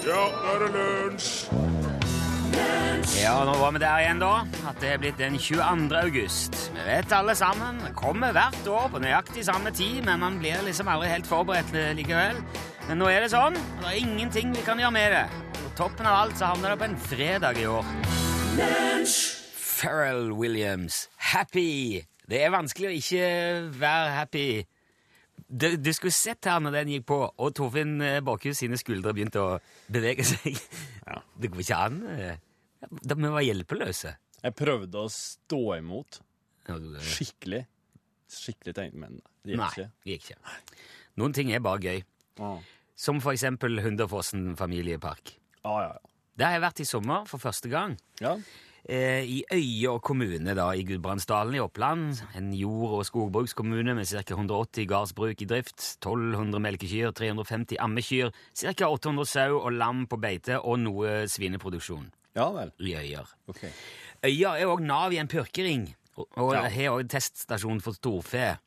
[0.00, 1.30] Ja, nå er det lunsj!
[3.20, 4.30] Ja, nå var vi der igjen, da.
[4.68, 5.92] At det er blitt den 22.
[5.98, 6.56] august.
[6.74, 7.80] Vi vet alle sammen.
[7.84, 11.74] Det kommer hvert år på nøyaktig samme tid, men man blir liksom aldri helt forberedt
[11.98, 12.40] likevel.
[12.88, 15.26] Men nå er det sånn, og det er ingenting vi kan gjøre med det.
[15.60, 17.92] På toppen av alt så havner det på en fredag i år.
[19.80, 22.02] Pharrell Williams, happy!
[22.30, 23.24] Det er vanskelig å ikke
[23.80, 24.48] være happy.
[25.50, 29.10] Du, du skulle sett her når den gikk på, og Torfinn Borkhus Bakhus sine skuldre
[29.16, 29.56] begynte å
[29.90, 30.54] bevege seg.
[31.40, 31.96] Det går ikke an.
[32.14, 32.36] eh.
[33.02, 34.14] Da Vi var hjelpeløse.
[34.40, 36.20] Jeg prøvde å stå imot
[37.02, 37.64] skikkelig.
[38.30, 39.88] Skikkelig tenkt, men det gikk Nei, ikke.
[40.04, 40.54] det gikk ikke.
[41.18, 42.04] Noen ting er bare gøy.
[42.46, 42.60] Ah.
[43.00, 45.34] Som for eksempel Hunderfossen familiepark.
[45.66, 46.14] Ah, ja, ja.
[46.38, 47.98] Der har jeg vært i sommer for første gang.
[48.22, 48.36] ja.
[48.88, 52.22] Eh, I Øyer kommune da, i Gudbrandsdalen i Oppland.
[52.36, 54.22] En jord- og skogbrukskommune med ca.
[54.34, 55.78] 180 gardsbruk i drift.
[56.00, 58.88] 1200 melkekyr, 350 ammekyr, ca.
[58.88, 62.72] 800 sau og lam på beite og noe svineproduksjon Ja vel.
[62.80, 63.28] i Øyer.
[63.48, 63.70] Okay.
[64.24, 66.68] Øya er òg nav i en purkering, og, og Ja.
[66.68, 68.58] har òg teststasjon for storfe.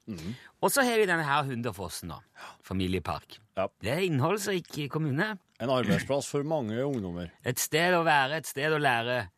[0.61, 2.19] Og så har vi denne her Hunderfossen, da.
[2.63, 3.39] Familiepark.
[3.57, 3.67] Ja.
[3.81, 5.37] Det er innholdsrik kommune.
[5.59, 7.29] En arbeidsplass for mange ungdommer.
[7.45, 9.29] Et sted å være, et sted å lære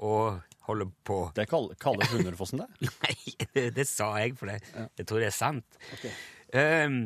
[0.00, 1.18] og holde på.
[1.36, 2.68] Det kalles kaller Hunderfossen det?
[3.04, 4.60] Nei, det, det sa jeg for det.
[4.98, 5.80] Jeg tror det er sant.
[6.54, 7.02] Um,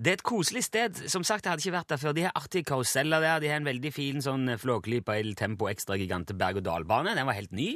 [0.00, 1.02] det er et koselig sted.
[1.12, 2.16] Som sagt, jeg hadde ikke vært der før.
[2.16, 3.42] De har artige karuseller der.
[3.42, 7.12] De har en veldig fin sånn Flåklypa Il Tempo Ekstra Gigante berg-og-dal-bane.
[7.18, 7.74] Den var helt ny.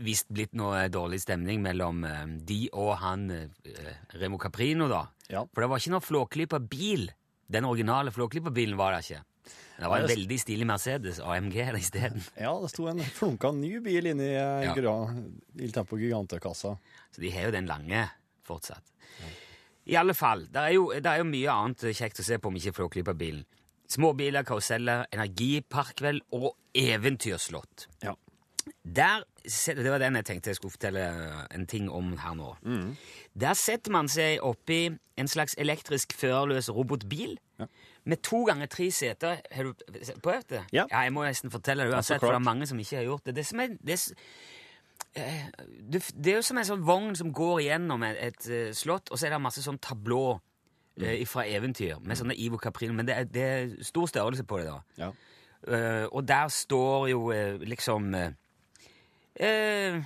[0.00, 3.88] Visst blitt noe dårlig stemning mellom eh, de og han eh,
[4.20, 5.06] Remo Caprino, da.
[5.32, 5.46] Ja.
[5.48, 7.08] For det var ikke noe Flåklypa-bil.
[7.50, 9.24] Den originale Flåklypa-bilen var der ikke.
[9.80, 12.20] Det var en det- veldig stilig Mercedes AMG isteden.
[12.44, 14.96] Ja, det sto en flunka ny bil inni eh, Ja.
[15.56, 16.74] Il Tempo Gigante-kassa.
[17.10, 18.04] Så de har jo den lange
[18.44, 18.84] fortsatt.
[19.90, 22.50] I alle fall, det er, jo, det er jo mye annet kjekt å se på
[22.52, 23.40] om ikke Flåklypa-bilen.
[23.90, 27.88] Småbiler, karuseller, energipark vel, og eventyrslott.
[28.04, 28.12] Ja.
[28.96, 29.22] Der,
[29.66, 31.04] Det var den jeg tenkte jeg skulle fortelle
[31.54, 32.54] en ting om her nå.
[33.40, 37.66] Der setter man seg oppi en slags elektrisk førerløs robotbil Ja.
[38.04, 39.40] med to ganger tre seter.
[39.50, 39.74] Har du
[40.22, 40.64] prøvd det?
[40.72, 40.84] Ja.
[40.90, 43.36] Jeg må nesten fortelle det uansett, for det er mange som ikke har gjort det.
[43.36, 44.14] Det, som er, det,
[45.14, 45.44] er eh,
[45.92, 49.18] det, er jo som en sånn vogn som går gjennom et, et eh, slott, og
[49.18, 50.40] så er det masse sånn tablå
[50.96, 51.26] mm.
[51.28, 54.70] fra eventyr med sånne Ivo Caprino, men det er, det er stor størrelse på det,
[54.70, 54.80] da.
[54.96, 55.12] Ja.
[55.60, 58.30] Uh, og der står jo eh, liksom eh,
[59.40, 60.00] eh,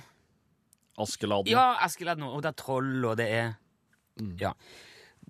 [1.01, 1.51] Askeladden.
[1.51, 3.55] Ja, Askeladden, og det er troll, og det er
[4.39, 4.53] Ja.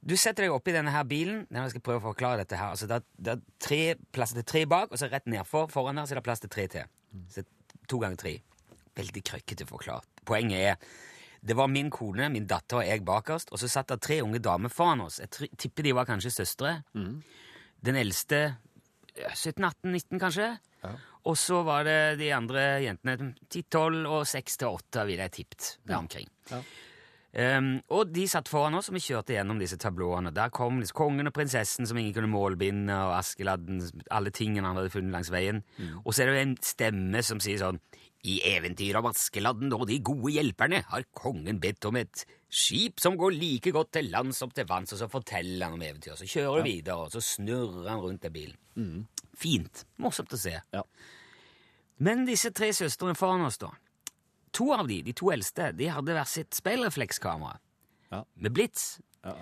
[0.06, 1.48] Du setter deg oppi denne her bilen.
[1.50, 2.76] Jeg skal prøve å forklare dette her.
[2.76, 3.80] Altså, det, er, det er tre,
[4.14, 5.66] plass til tre bak, og så rett nedfor.
[5.74, 6.92] Foran der så er det plass til tre til.
[7.34, 7.42] Så
[7.90, 8.34] to ganger tre.
[9.00, 10.06] Veldig krøkkete forklart.
[10.30, 10.78] Poenget er
[11.46, 14.40] det var min kone, min datter og jeg bakerst, og så satt det tre unge
[14.42, 15.20] damer foran oss.
[15.22, 16.72] Jeg tipper de var kanskje søstre.
[17.86, 18.56] Den eldste
[19.16, 20.48] 17-18-19, kanskje.
[21.26, 25.70] Og så var det de andre jentene 10-12 og 6-8, ville jeg tippet.
[25.88, 26.30] Der omkring.
[26.52, 26.62] Ja.
[27.36, 30.32] Um, og de satt foran oss, og vi kjørte gjennom disse tablåene.
[30.32, 34.80] Der kom liksom kongen og prinsessen som ingen kunne målbinde, og Askeladden, alle tingene han
[34.80, 35.60] hadde funnet langs veien.
[36.06, 37.82] Og så er det en stemme som sier sånn
[38.24, 43.20] I eventyret om Askeladden og de gode hjelperne har kongen bedt om et skip som
[43.20, 46.22] går like godt til lands som til vanns, og så forteller han om eventyret.
[46.22, 49.06] Så kjører du videre, og så snurrer han rundt den bilen.
[49.36, 49.84] Fint.
[50.00, 50.56] Morsomt å se.
[50.56, 50.88] Ja.
[51.98, 53.70] Men disse tre søstrene foran oss, da.
[54.56, 57.58] To av de, de to eldste, de hadde hver sitt speilreflekskamera
[58.12, 58.24] Ja.
[58.36, 59.00] med blits.
[59.24, 59.34] Ja.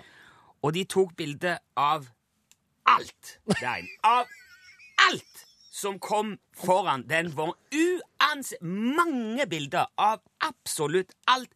[0.62, 2.06] Og de tok bilde av
[2.86, 3.84] alt der.
[4.02, 4.26] Av
[5.10, 5.44] alt
[5.74, 7.54] som kom foran den vognen.
[7.74, 11.50] Uansett mange bilder av absolutt alt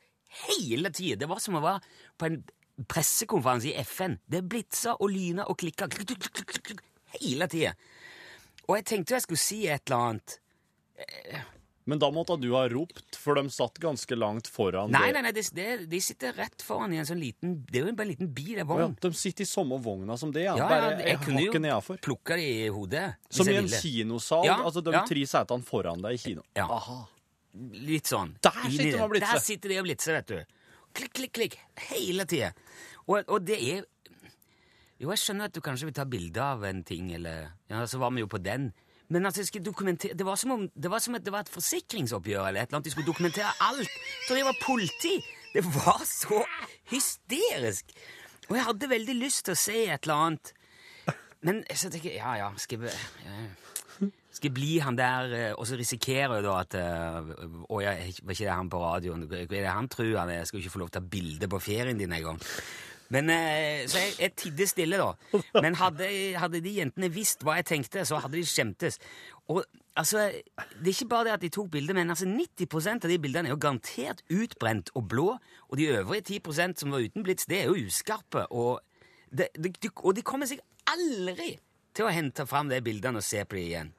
[0.48, 1.16] hele tida.
[1.16, 1.81] Det var som å være
[2.19, 2.42] på en
[2.87, 4.19] pressekonferanse i FN.
[4.28, 6.82] Det blitsa og lyna og klikka klikk, klikk, klikk, klikk, klikk,
[7.22, 7.72] hele tida.
[8.69, 10.38] Og jeg tenkte jeg skulle si et eller annet.
[11.88, 14.91] Men da måtte du ha ropt, for de satt ganske langt foran.
[14.92, 17.86] Nei, nei, nei, de, de, de sitter rett foran i en sånn liten Det er
[17.86, 20.56] jo bare en liten bil, er ja, de sitter i samme vogna som det, ja.
[20.60, 22.00] Ja, Bare jeg, jeg kunne jo nedafor.
[22.05, 23.06] plukke det i hodet.
[23.32, 23.81] Som i en ville.
[23.81, 24.44] kinosal.
[24.44, 25.00] Ja, altså de ja.
[25.08, 26.44] tre setene foran deg i kino.
[26.58, 26.67] Ja.
[26.76, 26.99] Aha.
[27.88, 28.34] Litt sånn.
[28.44, 29.32] Der sitter de og blitser.
[29.32, 30.58] Der sitter de og blitser, vet du.
[30.99, 31.56] Klikk, klikk, klikk.
[31.88, 32.50] Hele tida.
[33.06, 33.87] Og, og det er
[34.99, 38.02] Jo, jeg skjønner at du kanskje vil ta bilde av en ting, eller Ja, så
[38.02, 38.75] var vi jo på den.
[39.08, 42.60] Men altså, Det var som om det var, som at det var et forsikringsoppgjør eller
[42.60, 42.84] et eller annet.
[42.84, 43.88] De skulle dokumentere alt.
[44.28, 45.16] Så det var politi.
[45.55, 46.44] Det var så
[46.90, 47.84] hysterisk.
[48.49, 50.52] Og jeg hadde veldig lyst til å si et eller annet.
[51.40, 52.94] Men så tenker jeg Ja, ja, skal jeg,
[54.34, 57.28] skal jeg bli han der eh, Og så risikerer jeg da at eh,
[57.62, 59.22] Å, ja, var ikke det han på radioen?
[59.31, 60.40] Er det han tror han er?
[60.43, 62.40] Jeg skal jo ikke få lov til å ta bilde på ferien din engang.
[63.14, 65.40] Men, eh, så jeg, jeg tidde stille, da.
[65.64, 68.99] Men hadde, hadde de jentene visst hva jeg tenkte, så hadde de skjemtes.
[69.49, 69.62] Og
[69.96, 70.28] altså,
[70.76, 73.49] Det er ikke bare det at de tok bilder, men altså 90% av de bildene
[73.49, 75.28] er jo garantert utbrent og blå.
[75.69, 78.44] Og de øvrige 10% som var uten blits, det er jo uskarpe.
[78.52, 78.81] Og,
[79.31, 81.56] det, de, de, og de kommer seg aldri
[81.96, 83.94] til å hente fram de bildene og se på dem igjen.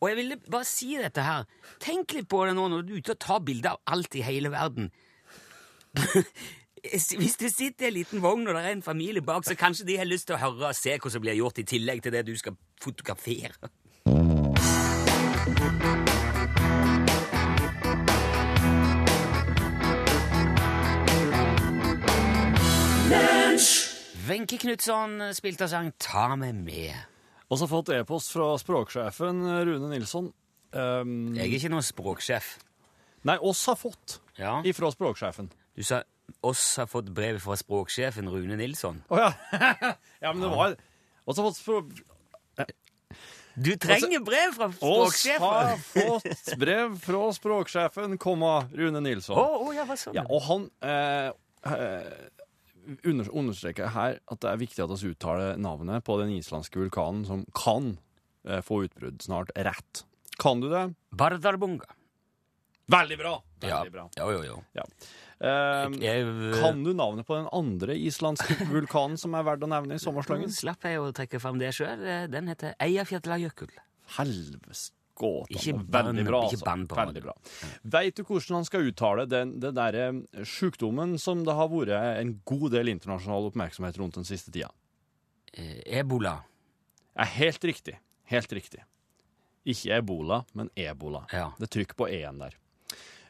[0.00, 1.48] Og jeg ville bare si dette her.
[1.80, 4.24] Tenk litt på det nå når du er ute og tar bilder av alt i
[4.24, 4.88] hele verden.
[6.82, 9.84] Hvis du sitter i en liten vogn og det er en familie bak, så kanskje
[9.86, 12.12] de har lyst til å høre og se hva som blir gjort, i tillegg til
[12.16, 13.70] det du skal fotografere.
[24.28, 26.94] Wenche Knutson spilte og sang Ta meg med.
[27.50, 30.30] Og så fått e-post fra språksjefen Rune Nilsson.
[30.70, 32.58] Um, Jeg er ikke noen språksjef.
[33.24, 34.62] nei, oss har fått Ja.
[34.64, 35.50] ifra språksjefen.
[35.76, 36.02] Du sa
[36.40, 39.02] oss har fått brev fra språksjefen Rune Nilsson.
[39.08, 39.30] Å ja.
[40.24, 40.76] ja, men det var
[41.26, 42.02] Og så fått.
[43.60, 45.44] Du trenger brev fra språksjefen!
[45.44, 49.36] Oss har fått brev fra språksjefen, komma Rune Nilsson.
[49.36, 50.16] Oh, oh, ja, hva sånn?
[50.16, 51.32] Ja, og han eh,
[51.68, 52.30] eh,
[53.02, 57.44] understreker her at det er viktig at vi uttaler navnet på den islandske vulkanen som
[57.56, 57.96] kan
[58.48, 60.04] eh, få utbrudd snart, rett.
[60.40, 60.86] Kan du det?
[61.10, 61.90] Bardarbunga.
[62.90, 63.34] Veldig bra!
[63.62, 63.80] Ja.
[63.80, 64.04] Veldig bra.
[64.18, 64.56] Jo, jo, jo.
[64.76, 64.84] Ja.
[65.40, 66.24] Eh, Jeg,
[66.60, 70.50] kan du navnet på den andre islandske vulkanen som er verdt å nevne i sommerslangen?
[70.52, 72.02] Slapp jeg å trekke fram det sjøl.
[72.32, 73.72] Den heter Eyjafjallajökull.
[74.18, 75.52] Helveskåta.
[75.52, 76.86] Ikke Veldig bra, ikke altså.
[76.88, 77.34] på Veldig bra.
[77.94, 81.92] Veit du hvordan han skal uttale den, den derre sjukdommen som det har vært
[82.22, 84.70] en god del internasjonal oppmerksomhet rundt den siste tida?
[85.52, 86.38] Eh, Ebola.
[87.20, 87.98] Er helt riktig.
[88.30, 88.80] Helt riktig.
[89.68, 91.26] Ikke ebola, men ebola.
[91.34, 91.50] Ja.
[91.58, 92.54] Det er trykk på e-en der.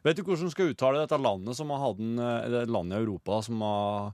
[0.06, 2.98] Vet du hvordan du skal uttale dette landet som har hatt en, eh, det landet
[2.98, 4.12] i Europa som har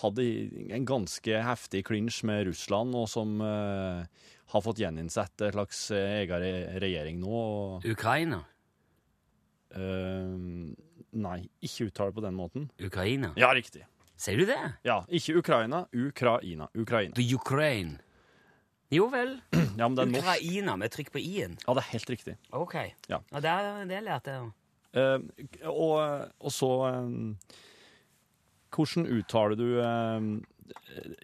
[0.00, 4.04] hatt en ganske heftig klinsj med Russland, og som uh,
[4.52, 6.44] har fått gjeninnsett en slags eh, egen
[6.82, 7.32] regjering nå?
[7.32, 8.42] Og, Ukraina.
[9.72, 10.72] Uh,
[11.16, 12.68] nei, ikke uttale på den måten.
[12.76, 13.32] Ukraina.
[13.40, 13.86] Ja, riktig.
[14.20, 14.60] Sier du det?
[14.84, 16.68] Ja, ikke Ukraina, Ukraina.
[16.76, 17.16] Ukraina.
[17.16, 17.98] The Ukraine.
[18.92, 19.38] Jo vel.
[19.76, 19.90] Ja.
[19.92, 21.58] Ukraina med trykk på i-en.
[21.66, 22.34] Ja, det er helt riktig.
[22.56, 22.78] Ok.
[23.12, 23.18] Ja.
[23.28, 23.50] det,
[23.90, 24.46] det lærte jeg
[24.96, 25.20] Eh,
[25.68, 27.54] og, og så eh,
[28.76, 30.26] Hvordan uttaler du eh,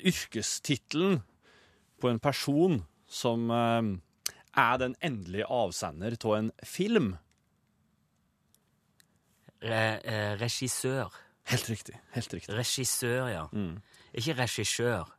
[0.08, 1.20] yrkestittelen
[2.00, 3.90] på en person som eh,
[4.62, 7.14] er den endelige avsender av en film?
[9.62, 11.12] Re, eh, regissør.
[11.50, 11.98] Helt riktig.
[12.14, 12.54] Helt riktig.
[12.54, 13.44] Regissør, ja.
[13.52, 13.82] Mm.
[14.14, 15.12] Ikke regissør.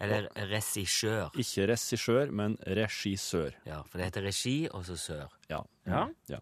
[0.00, 1.30] Eller regissør.
[1.38, 3.54] Ikke regissør, men regissør.
[3.66, 5.32] Ja, for det heter regi, og så sør.
[5.50, 5.62] Ja.
[5.86, 6.04] Ja.
[6.30, 6.38] ja.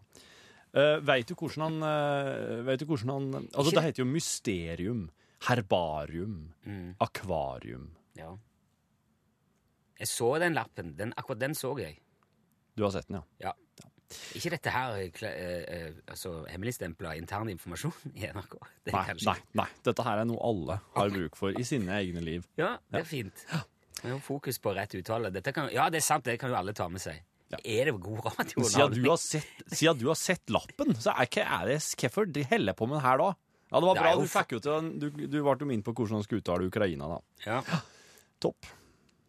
[0.77, 5.05] Uh, Veit du hvordan han uh, Vet du hvordan han Altså, det heter jo mysterium,
[5.47, 6.35] herbarium,
[6.67, 6.91] Mm.
[7.01, 7.87] akvarium.
[8.19, 8.35] Ja.
[9.99, 10.91] Jeg så den lappen.
[10.97, 11.97] Den, akkurat den så jeg.
[12.77, 13.49] Du har sett den, ja?
[13.49, 13.53] Ja.
[14.37, 18.53] Ikke dette her eh, kla- eh, eh, altså, hemmeligstempla intern informasjon i NRK.
[18.85, 19.65] Det Nei, kanskje- nei, nei.
[19.83, 22.45] Dette her er noe alle har bruk for i sine egne liv.
[22.61, 23.43] Ja, det er fint.
[24.05, 25.31] Er jo fokus på rett uttale.
[25.33, 27.19] Dette kan, ja, det er sant, det kan jo alle ta med seg.
[27.47, 27.59] Ja.
[27.63, 28.63] Er det god radio?
[28.67, 32.43] Siden du har sett, siden du har sett lappen, så er er det hvorfor de
[32.49, 33.29] holder på med den her da?
[33.67, 34.89] Ja, det var Det bra jo du fikk ut den.
[34.99, 37.19] Du, du ble jo på hvordan du skulle uttale Ukraina, da.
[37.45, 37.61] Ja,
[38.39, 38.67] Topp.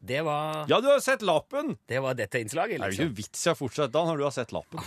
[0.00, 1.76] det var, Ja, du har sett lappen!
[1.88, 3.08] det var dette innslaget, Det er jo liksom.
[3.08, 4.78] ikke vits i å fortsette da, når du har sett lappen.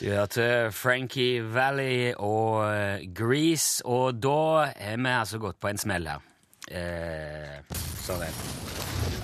[0.00, 5.80] Du hørte Frankie Valley og eh, Grease, og da er vi altså gått på en
[5.80, 6.24] smell her.
[6.68, 7.60] Eh,
[8.04, 8.28] sorry.
[8.28, 9.23] det.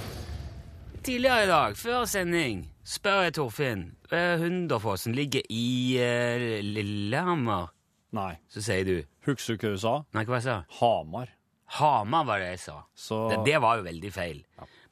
[1.01, 3.85] Tidligere i dag, før sending, spør jeg Torfinn.
[4.13, 7.71] Eh, Hunderfossen ligger i eh, Lillehammer.
[8.17, 8.35] Nei.
[8.51, 9.93] Så sier du Husker du hva du sa?
[10.17, 10.57] Nei, hva jeg sa?
[10.81, 11.31] Hamar.
[11.79, 12.77] Hamar var det jeg sa.
[12.99, 14.41] Så Det, det var jo veldig feil.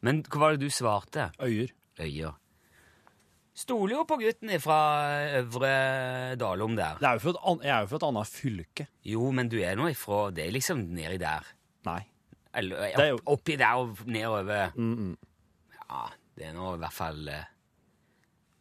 [0.07, 1.29] Men hva var det du svarte?
[1.43, 1.73] Øyer.
[2.00, 2.37] Øyer.
[3.59, 4.79] Stoler jo på gutten fra
[5.41, 5.73] Øvre
[6.38, 7.00] Dalom der.
[7.03, 8.87] Det er jo for et, an- jeg er jo fra et annet fylke.
[9.12, 11.49] Jo, men du er nå ifra Det er liksom nedi der.
[11.88, 12.00] Nei.
[12.55, 14.71] Eller Det er jo- opp, oppi der og nedover.
[14.79, 15.17] Mm, mm.
[15.88, 16.04] Ja,
[16.38, 17.47] det er nå i hvert fall eh,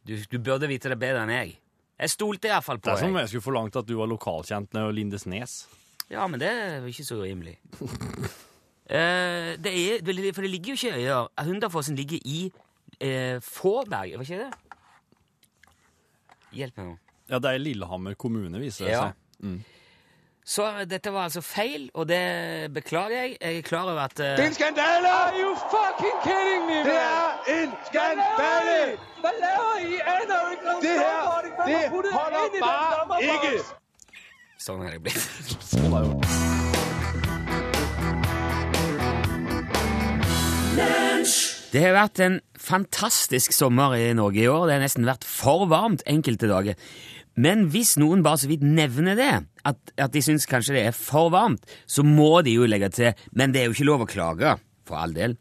[0.08, 1.56] du, du burde vite det bedre enn jeg.
[1.98, 2.94] Jeg stolte iallfall på deg.
[2.94, 5.58] Det er som om jeg skulle forlangt at du var lokalkjent med Lindesnes.
[6.08, 7.58] Ja, men det er jo ikke så urimelig.
[8.88, 9.98] Eh, det er,
[10.32, 11.26] for det ligger jo ikke øyer.
[11.44, 12.38] Hunderfossen ligger i
[13.04, 15.66] eh, Fåberg, var ikke det?
[16.56, 16.94] Hjelp meg nå.
[17.28, 19.02] Ja, det er Lillehammer kommune, viser det Ja.
[19.10, 19.58] seg.
[20.48, 23.36] Så eh, dette var altså feil, og det beklager jeg.
[23.40, 25.08] Jeg er klar over at uh, Det er en skandale!
[25.08, 26.78] Are you fucking kidding me?
[26.88, 28.96] Det er en skandale!
[29.20, 32.10] Hva laver I anal Det her, det holder
[32.64, 33.52] bare ikke!
[34.58, 35.20] Sånn er det blitt.
[41.68, 44.66] Det har vært en fantastisk sommer i Norge i år.
[44.66, 46.78] Det har nesten vært for varmt enkelte dager.
[47.38, 49.32] Men hvis noen bare så vidt nevner det,
[49.68, 53.26] at, at de syns kanskje det er for varmt, så må de jo legge til
[53.32, 54.56] Men det er jo ikke lov å klage,
[54.88, 55.36] for all del.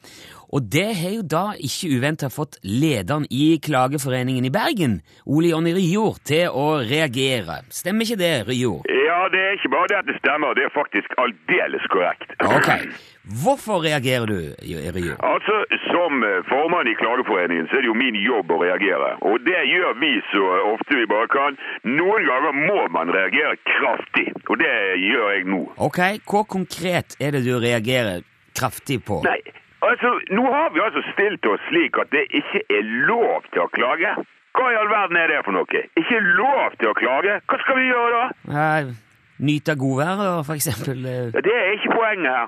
[0.54, 5.74] Og det har jo da ikke uventa fått lederen i Klageforeningen i Bergen, Ole Jonny
[5.76, 7.64] Ryjord, til å reagere.
[7.74, 8.97] Stemmer ikke det, Ryjord?
[9.34, 12.30] Det er ikke bare det at det stemmer, det er faktisk aldeles korrekt.
[12.58, 12.70] Ok.
[13.44, 14.40] Hvorfor reagerer du,
[14.96, 15.20] Ryjord?
[15.34, 15.56] Altså,
[15.92, 19.10] Som eh, formann i Klageforeningen så er det jo min jobb å reagere.
[19.30, 21.60] Og det gjør vi så ofte vi bare kan.
[21.84, 25.62] Noen ganger må man reagere kraftig, og det gjør jeg nå.
[25.90, 28.24] Ok, hva konkret er det du reagerer
[28.60, 29.20] kraftig på?
[29.28, 29.42] Nei,
[29.90, 33.72] altså, nå har vi altså stilt oss slik at det ikke er lov til å
[33.76, 34.16] klage.
[34.58, 35.84] Hva i all verden er det for noe?
[36.00, 37.42] Ikke lov til å klage?
[37.46, 38.24] Hva skal vi gjøre da?
[38.64, 38.96] Eh,
[39.40, 40.98] Nyte godværet, for eksempel?
[41.06, 42.48] eh, Det er ikke poenget her.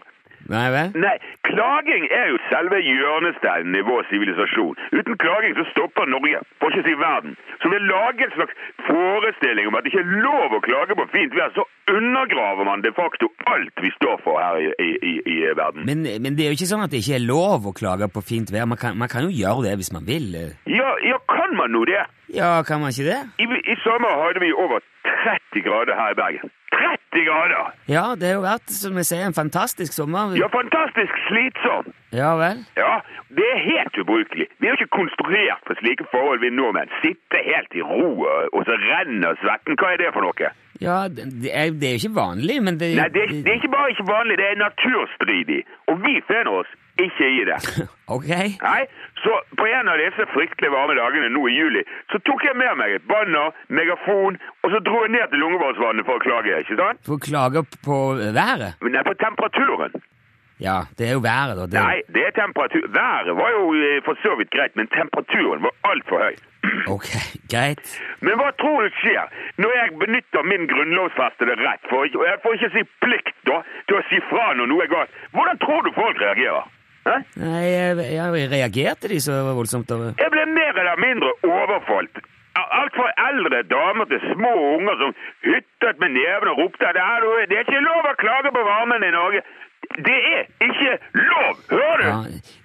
[0.50, 0.88] Nei vel?
[0.98, 4.80] Nei, klaging er jo selve hjørnesteinen i vår sivilisasjon.
[4.98, 7.36] Uten klaging så stopper Norge, for ikke å si verden.
[7.62, 8.56] Så ved å lage en slags
[8.88, 12.82] forestilling om at det ikke er lov å klage på fint vær, så undergraver man
[12.82, 15.86] de facto alt vi står for her i, i, i, verden.
[15.86, 18.24] Men, men det er jo ikke sånn at det ikke er lov å klage på
[18.32, 18.66] fint vær.
[18.74, 20.32] Man kan, man kan jo gjøre det hvis man vil.
[20.40, 20.56] eh.
[20.80, 22.02] Ja, ja, kan man nå det?
[22.34, 23.22] Ja, kan man ikke det?
[23.44, 24.82] I, I sommer hadde vi over
[25.26, 26.52] 30 grader her i Bergen.
[26.74, 27.72] 30 grader!
[27.90, 30.36] Ja, det har jo vært, som jeg sier, en fantastisk sommer.
[30.38, 31.90] Ja, fantastisk slitsom.
[32.14, 32.62] Ja vel?
[32.78, 33.00] Ja,
[33.38, 34.48] det er helt ubrukelig.
[34.60, 36.90] Vi er jo ikke konstruert for slike forhold, vi nordmenn.
[37.04, 39.76] Sitte helt i ro, og- og så renner svetten.
[39.82, 40.50] Hva er det for noe?
[40.82, 43.74] Ja, det er, det er jo ikke vanlig, men det, Nei, det, det er ikke
[43.78, 45.62] bare ikke vanlig, det er naturstridig.
[45.92, 46.72] Og vi finner oss
[47.08, 47.62] ikke i det.
[48.10, 48.26] Ok.
[48.26, 48.88] Nei,
[49.22, 52.80] så på en av disse fryktelig varme dagene nå i juli, så tok jeg med
[52.80, 56.80] meg et banner, megafon, og så dro jeg ned til Lungevannsvannet for å klage, ikke
[56.80, 57.04] sant?
[57.06, 58.00] For å klage på
[58.34, 58.82] været?
[58.82, 60.02] Nei, på temperaturen.
[60.60, 61.66] Ja, det er jo været, da.
[61.72, 62.84] Det, Nei, det er temperatur.
[63.02, 66.36] Været var jo eh, for så vidt greit, men temperaturen var altfor høy.
[66.96, 67.08] Ok,
[67.52, 67.86] greit.
[68.26, 69.30] Men hva tror du skjer
[69.64, 74.04] når jeg benytter min grunnlovsfestede rett, for, jeg får ikke si plikt da, til å
[74.10, 75.16] si fra når noe er galt?
[75.38, 76.68] Hvordan tror du folk reagerer?
[77.10, 77.16] Hæ?
[77.42, 82.22] Nei, jeg, jeg reagerte de så voldsomt over Jeg ble mer eller mindre overfalt.
[82.60, 85.12] Alt fra eldre damer til små unger som
[85.48, 89.12] hyttet med neven og ropte er, det er ikke lov å klage på varmen i
[89.16, 89.42] Norge.
[89.98, 91.54] Det er ikke lov!
[91.70, 92.08] Hører du?
[92.08, 92.18] Ja,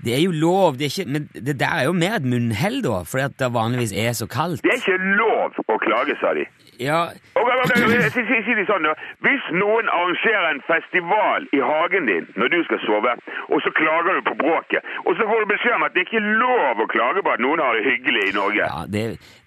[0.04, 2.82] det er jo lov, det er ikke, men det der er jo mer et munnhell,
[2.84, 4.62] da, fordi at det vanligvis er så kaldt.
[4.62, 6.44] Det er ikke lov å klage, sa de.
[6.82, 7.00] Ja,
[7.38, 7.72] Ok, ok,
[8.14, 8.92] si, si, si det sånn da.
[9.24, 13.14] Hvis noen arrangerer en festival i hagen din når du skal sove,
[13.48, 16.20] og så klager du på bråket, og så får du beskjed om at det ikke
[16.20, 18.68] er lov å klage på at noen har det hyggelig i Norge.
[18.68, 19.04] ja det,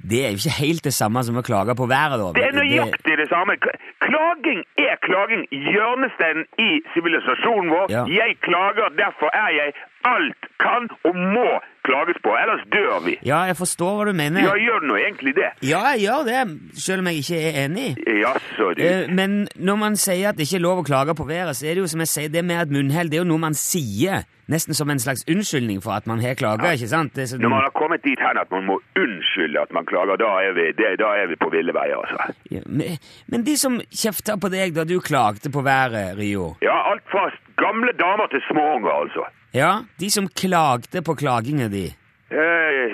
[0.09, 2.27] det er jo ikke helt det samme som å klage på været, da.
[2.37, 3.57] Det er nøyaktig det samme.
[4.05, 5.43] Klaging er klaging.
[5.51, 7.85] Hjørnesteinen i sivilisasjonen vår.
[7.91, 8.03] Ja.
[8.19, 9.75] Jeg klager, derfor er jeg
[10.13, 11.47] alt kan og må
[11.87, 12.33] klages på.
[12.35, 13.13] Ellers dør vi.
[13.25, 14.41] Ja, jeg forstår hva du mener.
[14.43, 15.51] Ja, gjør du nå egentlig det?
[15.63, 16.41] Ja, jeg gjør det,
[16.83, 17.89] selv om jeg ikke er enig.
[18.21, 18.81] Jaså, du.
[18.83, 21.67] Eh, Men når man sier at det ikke er lov å klage på været, så
[21.69, 23.55] er det jo som jeg sier, det med et munnhell, det er jo noe man
[23.57, 27.15] sier, nesten som en slags unnskyldning for at man har klaga, ikke sant?
[27.19, 30.29] Sånn, Når man har kommet dit hen at man må unnskylde at man klager, da
[30.43, 32.35] er vi, det, da er vi på ville veier, altså.
[32.51, 32.99] ja, men,
[33.31, 37.27] men de som kjefta på deg da du klagde på været, Rio, Ja, alt fra
[37.59, 39.27] gamle damer til småunger, altså.
[39.57, 41.87] Ja, de som klagde på klaginga di,
[42.27, 42.91] Eh,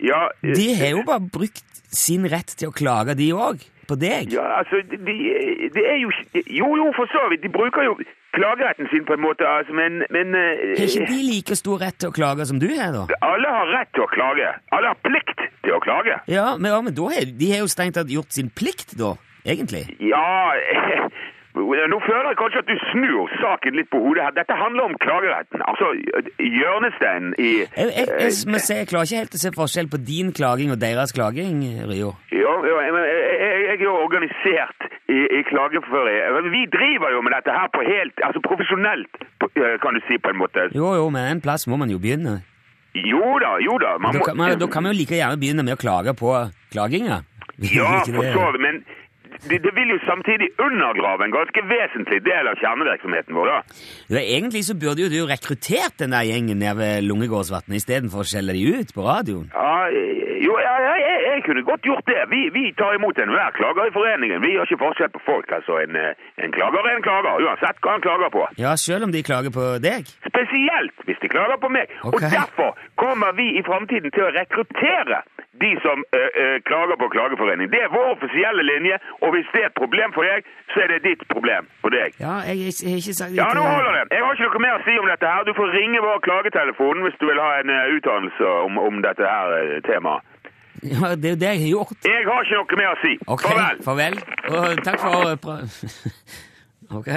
[0.00, 3.98] ja, eh, de har jo bare brukt sin rett til å klage, de òg, på
[4.00, 4.32] deg.
[4.32, 5.16] Ja, altså, de,
[5.74, 7.44] det er jo Jo, jo, for så vidt.
[7.44, 7.94] De bruker jo
[8.36, 12.00] klageretten sin på en måte, altså, men, men eh, Har ikke de like stor rett
[12.00, 13.04] til å klage som du har, da?
[13.28, 14.50] Alle har rett til å klage.
[14.72, 16.18] Alle har plikt til å klage.
[16.32, 19.14] Ja, men, ja, men da har, de har jo strengt tatt gjort sin plikt, da,
[19.44, 19.86] egentlig.
[20.00, 20.24] Ja
[21.56, 24.34] Nå føler jeg kanskje at du snur saken litt på hodet her.
[24.36, 25.62] Dette handler om klageretten.
[25.64, 25.88] Altså
[26.42, 30.00] hjørnesteinen i Jeg, jeg, jeg, må si, jeg klarer ikke helt å se forskjell på
[30.04, 32.12] din klaging og deres klaging, Rio.
[32.34, 36.50] Jo, jo jeg, jeg, er jo organisert i, i klageføring.
[36.52, 40.32] Vi driver jo med dette her på helt Altså profesjonelt, eh, kan du si, på
[40.32, 40.68] en måte.
[40.76, 42.40] Jo, jo, men en plass må man jo begynne.
[42.96, 43.96] Jo da, jo da.
[44.00, 46.32] Man Da kan, man, da kan man jo like gjerne begynne med å klage på
[46.72, 47.22] klaginga.
[47.72, 48.60] Ja, for så vidt.
[48.60, 48.80] Men
[49.48, 53.52] det, det vil jo samtidig undergrave en ganske vesentlig del av kjernevirksomheten vår.
[53.52, 53.58] da.
[54.16, 58.28] Ja, egentlig så burde jo du rekruttert den der gjengen nede ved Lungegårdsvatnet istedenfor å
[58.30, 59.48] skjelle de ut på radioen.
[59.54, 62.20] Ja, eh, jo, ja, ja, jeg, jeg kunne godt gjort det.
[62.32, 64.42] Vi, vi tar imot enhver klager i foreningen.
[64.44, 65.52] Vi gjør ikke forskjell på folk.
[65.58, 65.80] altså.
[65.84, 68.44] En, eh, en klager er en klager, uansett hva han klager på.
[68.60, 70.10] Ja, selv om de klager på deg.
[70.26, 71.92] Spesielt hvis de klager på meg.
[72.02, 72.12] Okay.
[72.12, 75.22] Og derfor kommer vi i framtiden til å rekruttere
[75.64, 77.66] de som eh, eh, klager på klageforening.
[77.74, 80.88] Det er vår offisielle linje, og hvis det er et problem for deg, så er
[80.94, 82.16] det ditt problem for deg.
[82.24, 84.04] Ja, jeg, jeg, jeg har ikke sagt Ja, nå holder det.
[84.16, 85.46] Jeg har ikke noe mer å si om dette her.
[85.48, 89.32] Du får ringe vår klagetelefon hvis du vil ha en uh, utdannelse om, om dette
[89.34, 90.22] her uh, temaet.
[90.86, 91.94] Ja, det er jo det jeg har gjort.
[92.04, 93.14] Jeg har ikke noe mer å si.
[93.32, 93.78] Ok, Farvel.
[93.86, 94.18] farvel.
[94.52, 95.64] Og takk for uh,
[97.00, 97.08] Ok.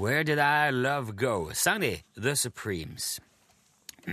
[0.00, 1.50] Where Did I Love Go?
[1.52, 3.20] Sang de The Supremes.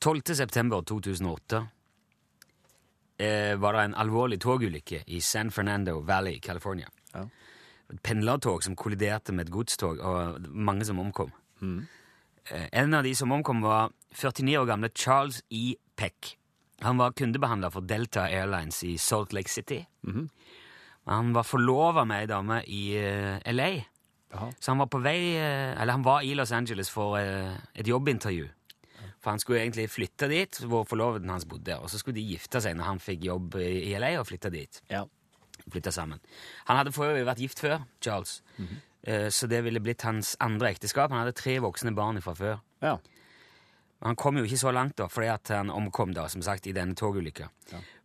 [0.00, 0.34] 12.
[0.34, 1.66] september 2008
[3.18, 6.88] eh, var det en alvorlig togulykke i San Fernando Valley, California.
[7.14, 7.26] Ja.
[7.92, 11.32] Et pendlertog som kolliderte med et godstog, og mange som omkom.
[11.60, 15.74] Eh, En av de som omkom, var 49 år gamle Charles E.
[15.96, 16.36] Peck.
[16.80, 19.82] Han var kundebehandler for Delta Airlines i Salt Lake City.
[21.08, 23.70] Han var forlova med ei dame i eh, LA.
[24.32, 24.50] Jaha.
[24.60, 27.86] Så han var på vei eh, Eller han var i Los Angeles for eh, et
[27.88, 28.48] jobbintervju.
[29.18, 31.74] For han skulle egentlig flytte dit hvor forloveden hans bodde.
[31.82, 34.82] Og så skulle de gifte seg når han fikk jobb i LA, og flytte dit.
[34.92, 35.04] Ja.
[35.72, 36.20] Flytte sammen.
[36.68, 38.42] Han hadde for øvrig vært gift før, Charles.
[39.02, 41.10] Eh, Så det ville blitt hans andre ekteskap.
[41.10, 42.60] Han hadde tre voksne barn fra før.
[42.82, 42.98] ja.
[44.00, 46.94] Han kom jo ikke så langt, da, fordi han omkom da, som sagt, i denne
[46.94, 47.48] togulykka.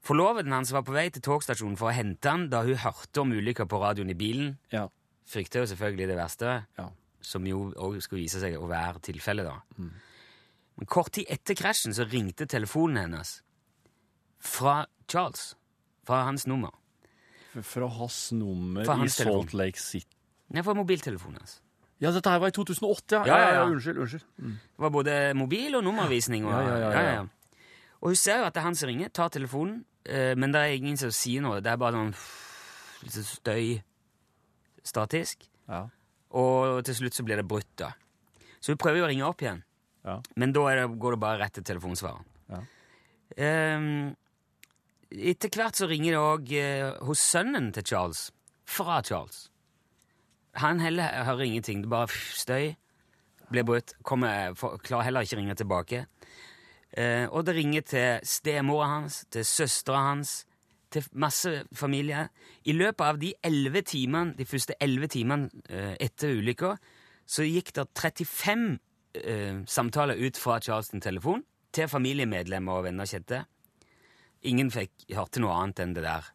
[0.01, 3.30] Forloveden hans var på vei til togstasjonen for å hente han da hun hørte om
[3.32, 4.56] ulykka på radioen i bilen.
[4.74, 4.88] Ja.
[5.25, 6.89] Frykta jo selvfølgelig det verste, Ja.
[7.22, 9.62] som jo òg skulle vise seg å være tilfellet, da.
[9.77, 13.42] Men kort tid etter krasjen så ringte telefonen hennes
[14.39, 15.56] fra Charles.
[16.06, 16.72] Fra hans nummer.
[17.62, 19.44] Fra hans nummer Fra i telefon.
[19.48, 20.18] Salt Lake City.
[20.50, 21.60] Nei, fra mobiltelefonen hans.
[22.01, 23.24] Ja, dette her var i 2008, ja.
[23.25, 23.63] Ja, ja, ja.
[23.70, 23.98] Unnskyld.
[23.98, 24.24] unnskyld.
[24.38, 26.46] Det var både mobil og nummervisning.
[26.46, 27.22] Og, Ja, ja.
[28.01, 30.60] Og hun ser jo at det er han som ringer, tar telefonen, eh, men det
[30.60, 31.62] er ingen som sier noe.
[31.62, 32.13] Det er bare sånn
[33.03, 33.82] litt sånn støy
[34.87, 35.47] statisk.
[35.69, 35.85] Ja.
[36.33, 37.91] Og til slutt så blir det brutt, da.
[38.59, 39.63] Så hun prøver jo å ringe opp igjen,
[40.03, 40.21] Ja.
[40.35, 42.25] men da det, går det bare rett til telefonsvareren.
[42.49, 42.61] Ja.
[43.77, 44.15] Um,
[45.11, 46.53] etter hvert så ringer det òg
[47.07, 48.31] hos sønnen til Charles,
[48.65, 49.49] fra Charles.
[50.61, 52.75] Han heller hører ingenting, det bare pff, støy.
[53.51, 53.93] Blir brutt.
[54.03, 56.05] Kommer, for, klarer heller ikke å ringe tilbake.
[56.98, 60.43] Uh, og det ringer til stemora hans, til søstera hans,
[60.94, 62.27] til masse familie.
[62.70, 66.75] I løpet av de, 11 timene, de første elleve timene eh, etter ulykka
[67.25, 68.68] så gikk det 35
[69.22, 73.44] eh, samtaler ut fra Charleston-telefon til familiemedlemmer og venner kjente.
[74.50, 76.27] Ingen fikk, hørte noe annet enn det der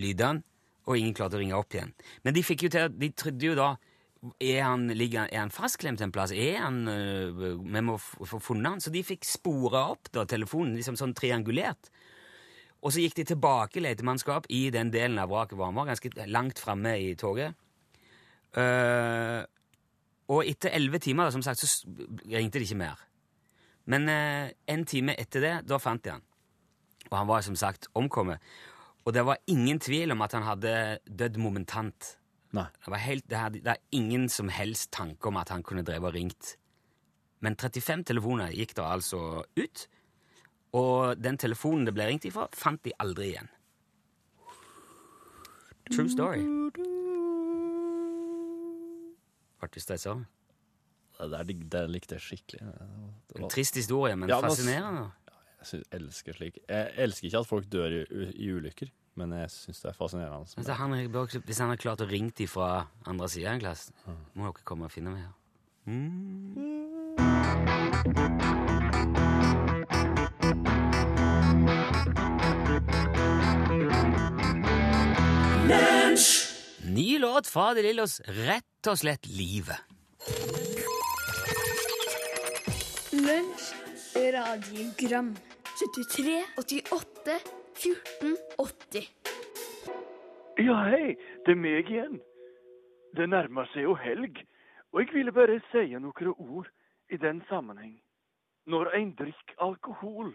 [0.00, 0.44] lydene,
[0.86, 1.92] og ingen klarte å ringe opp igjen.
[2.24, 3.74] Men de fikk jo til, de trodde jo da
[4.38, 6.30] er han, ligger, er han fastklemt en plass?
[6.30, 8.80] Er han, øh, Vi må få funnet han.
[8.80, 11.90] Så de fikk spora opp da, telefonen, liksom sånn triangulert.
[12.82, 16.26] Og så gikk de tilbake letemannskap i den delen av vraket hvor han var, ganske
[16.26, 17.54] langt framme i toget.
[18.52, 19.42] Uh,
[20.32, 21.86] og etter elleve timer, som sagt, så
[22.26, 22.98] ringte de ikke mer.
[23.90, 26.26] Men uh, en time etter det, da fant de han.
[27.10, 28.42] Og han var som sagt omkommet.
[29.06, 30.74] Og det var ingen tvil om at han hadde
[31.06, 32.16] dødd momentant.
[32.52, 32.66] Nei.
[32.84, 35.84] Det, var helt, det, hadde, det er ingen som helst tanke om at han kunne
[35.86, 36.56] drevet og ringt.
[37.42, 39.86] Men 35 telefoner gikk da altså ut,
[40.72, 43.48] og den telefonen det ble ringt ifra, fant de aldri igjen.
[45.92, 46.40] True story.
[49.60, 50.14] Ble du stressa?
[51.18, 52.62] Det, der, det likte jeg skikkelig.
[53.30, 55.04] Det En trist historie, men Ja, fascinerende.
[55.62, 56.56] Jeg elsker slik.
[56.68, 58.02] Jeg elsker ikke at folk dør i,
[58.42, 58.88] i ulykker,
[59.20, 60.48] men jeg syns det er fascinerende.
[60.58, 63.64] Altså, han, er- hvis han har klart å ringe de fra andre sida av en
[63.68, 63.92] klasse,
[64.34, 65.32] må dere komme og finne meg her.
[76.94, 79.78] Ny låt fra De Lillos, rett og slett livet.
[83.16, 83.68] Lunsj,
[84.34, 85.30] radiogram
[85.80, 87.36] 73, 88,
[87.80, 89.06] 14, 80
[90.66, 91.14] Ja, hei,
[91.46, 92.18] det er meg igjen.
[93.16, 94.42] Det nærmer seg jo helg,
[94.92, 96.68] og jeg ville bare si noen ord
[97.08, 97.94] i den sammenheng.
[98.68, 100.34] Når en drikker alkohol,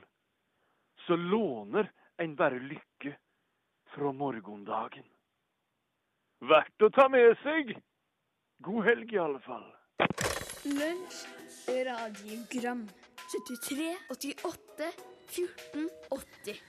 [1.05, 3.13] så låner en bare lykke
[3.93, 5.05] fra morgendagen.
[6.45, 7.71] Verdt å ta med seg.
[8.65, 9.65] God helg i alle fall.
[10.67, 11.23] Lunsj,
[11.87, 12.83] radiogram
[13.31, 14.89] 73, 88,
[15.33, 16.59] 14, 80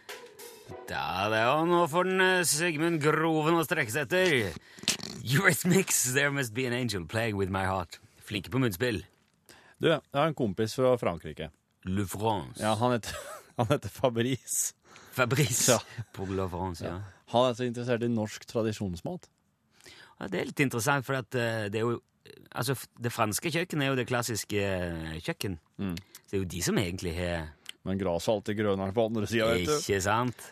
[0.88, 4.56] Da, det var nå for den eh, Sigmund Groven å strekke seg etter.
[5.28, 7.98] Eurythmics, There Must Be an Angel Playing With My Heart.
[8.28, 9.02] Flinke på munnspill.
[9.80, 11.50] Du, jeg har en kompis fra Frankrike.
[11.88, 12.60] Le France.
[12.62, 13.16] Ja, Han heter,
[13.60, 14.74] han heter Fabrice.
[15.16, 15.78] Fabrice Ja.
[16.14, 16.98] pour La France, ja.
[17.32, 19.28] Han er så interessert i norsk tradisjonsmat.
[20.18, 21.98] Ja, det er litt interessant, for at eh, det er jo
[22.52, 25.54] Altså, det franske kjøkkenet er jo det klassiske eh, kjøkken.
[25.80, 25.94] Mm.
[25.96, 27.46] Så det er jo de som egentlig har
[27.88, 29.72] Men gresset er alltid grønnere på andre sida, vet du.
[29.78, 30.42] Ikke sant?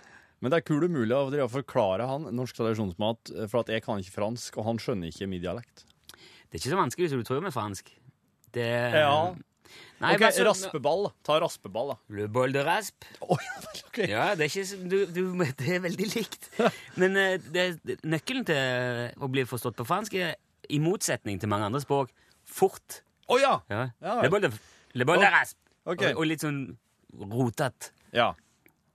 [0.40, 3.74] Men det er kul mulig å drive og forklare han norsk tradisjonsmat, eh, for at
[3.74, 5.84] jeg kan ikke fransk, og han skjønner ikke min dialekt.
[6.14, 7.92] Det er ikke så vanskelig hvis du tror med fransk.
[8.56, 9.34] Det Ja.
[10.02, 11.06] Nei, ok, altså, raspeball.
[11.24, 11.96] Ta raspeball, da.
[12.18, 13.06] Le bol de rasp.
[13.26, 13.40] Oh,
[13.88, 14.10] okay.
[14.12, 15.20] Ja, det er, ikke, du, du,
[15.60, 16.50] det er veldig likt.
[17.00, 20.34] Men eh, det, nøkkelen til å bli forstått på fransk er,
[20.68, 22.12] i motsetning til mange andre språk,
[22.46, 23.02] fort.
[23.30, 23.54] Å ja!
[23.72, 23.86] Ja.
[24.04, 24.52] Ja, le bol de,
[24.94, 25.58] le bol de rasp.
[25.86, 26.12] Okay.
[26.12, 26.60] Og, og litt sånn
[27.16, 27.94] rotete.
[28.14, 28.32] Ja.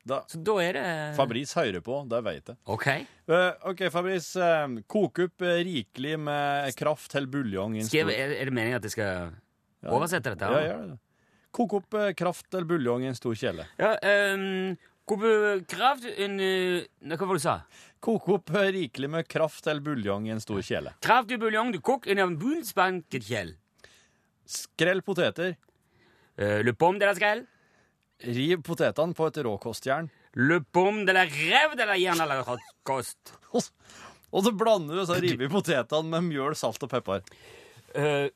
[0.08, 0.86] Da, Så da er det
[1.18, 2.58] Fabrice hører på, det vet jeg.
[2.74, 2.88] OK.
[3.30, 4.34] uh, OK, Fabrice.
[4.40, 8.94] Uh, kok opp eh, rikelig med kraft til buljong er, er det meningen at det
[8.96, 9.36] skal
[9.90, 10.46] oversette dette?
[10.46, 10.98] Ja, ja, ja.
[11.52, 13.66] Kok opp eh, kraft eller buljong i en stor kjele.
[13.80, 13.96] Ja,
[14.34, 14.78] um,
[15.68, 17.56] kraft en uh, Hva var det du sa?
[18.00, 20.94] Kok opp eh, rikelig med kraft eller buljong i en stor kjele.
[21.04, 23.28] Kraft i buljong du kok en av bundsbanket
[24.48, 25.58] Skrell poteter.
[26.40, 27.44] Uh, le pomme de la skrell.
[28.22, 30.10] Riv potetene på et råkostjern.
[30.40, 32.44] Le pomme de la rev de la jern eller
[32.88, 33.36] kost.
[34.32, 37.26] Og så- blander du så river potetene med mjøl, salt og pepper.
[37.92, 38.30] Uh,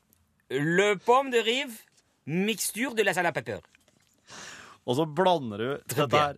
[0.50, 1.78] le pomme de rive.
[2.26, 3.60] Mixture de la salade pepper.
[4.86, 6.36] Og så blander du dette her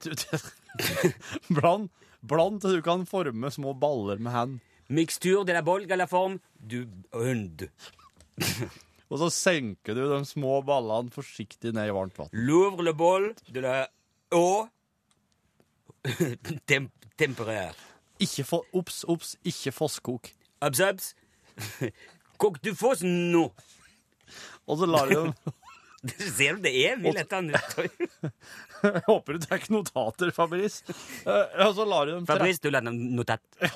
[0.00, 1.12] Du- du-
[1.60, 1.88] Bland,
[2.24, 4.58] bland til du kan forme små baller med hand.
[4.88, 7.66] Mixture de la bolga la forme du hund.
[9.10, 12.30] Og så senker du de små ballene forsiktig ned i varmt vann.
[12.32, 13.74] L'ouvre le bol de la
[14.32, 14.68] eau
[16.66, 17.76] Tem temperert.
[18.20, 20.30] Ikke få Obs, obs, ikke fosskok.
[20.64, 21.14] Obs, abs.
[22.40, 23.46] Kok du fos nå.
[24.70, 25.34] Og så lar du dem
[26.32, 27.56] Ser du, det er mye lettere enn du
[28.80, 30.80] Jeg håper du tar notater, Fabrice.
[31.28, 33.42] Eh, Og så lar du dem Fabrice, du lar dem notat.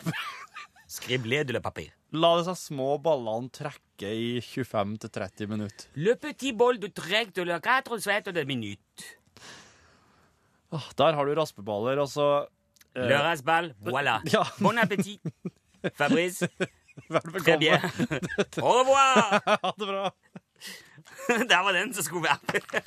[1.11, 1.91] Le papir.
[2.15, 5.89] La disse små ballene trekke i 25-30 minutter.
[5.99, 9.09] Le petit bol du trek de la quatre svetter de minute.
[10.71, 12.29] Ah, Der har du raspeballer, og så
[12.95, 14.21] eh, Le raspeball, voilà.
[14.31, 14.45] Ja.
[14.61, 15.21] Bon appétit.
[15.99, 16.49] Fabrice,
[17.15, 17.81] Vær velkommen.
[18.65, 19.41] Au revoir.
[19.63, 20.05] Ha det bra.
[21.51, 22.83] Der var den som skulle være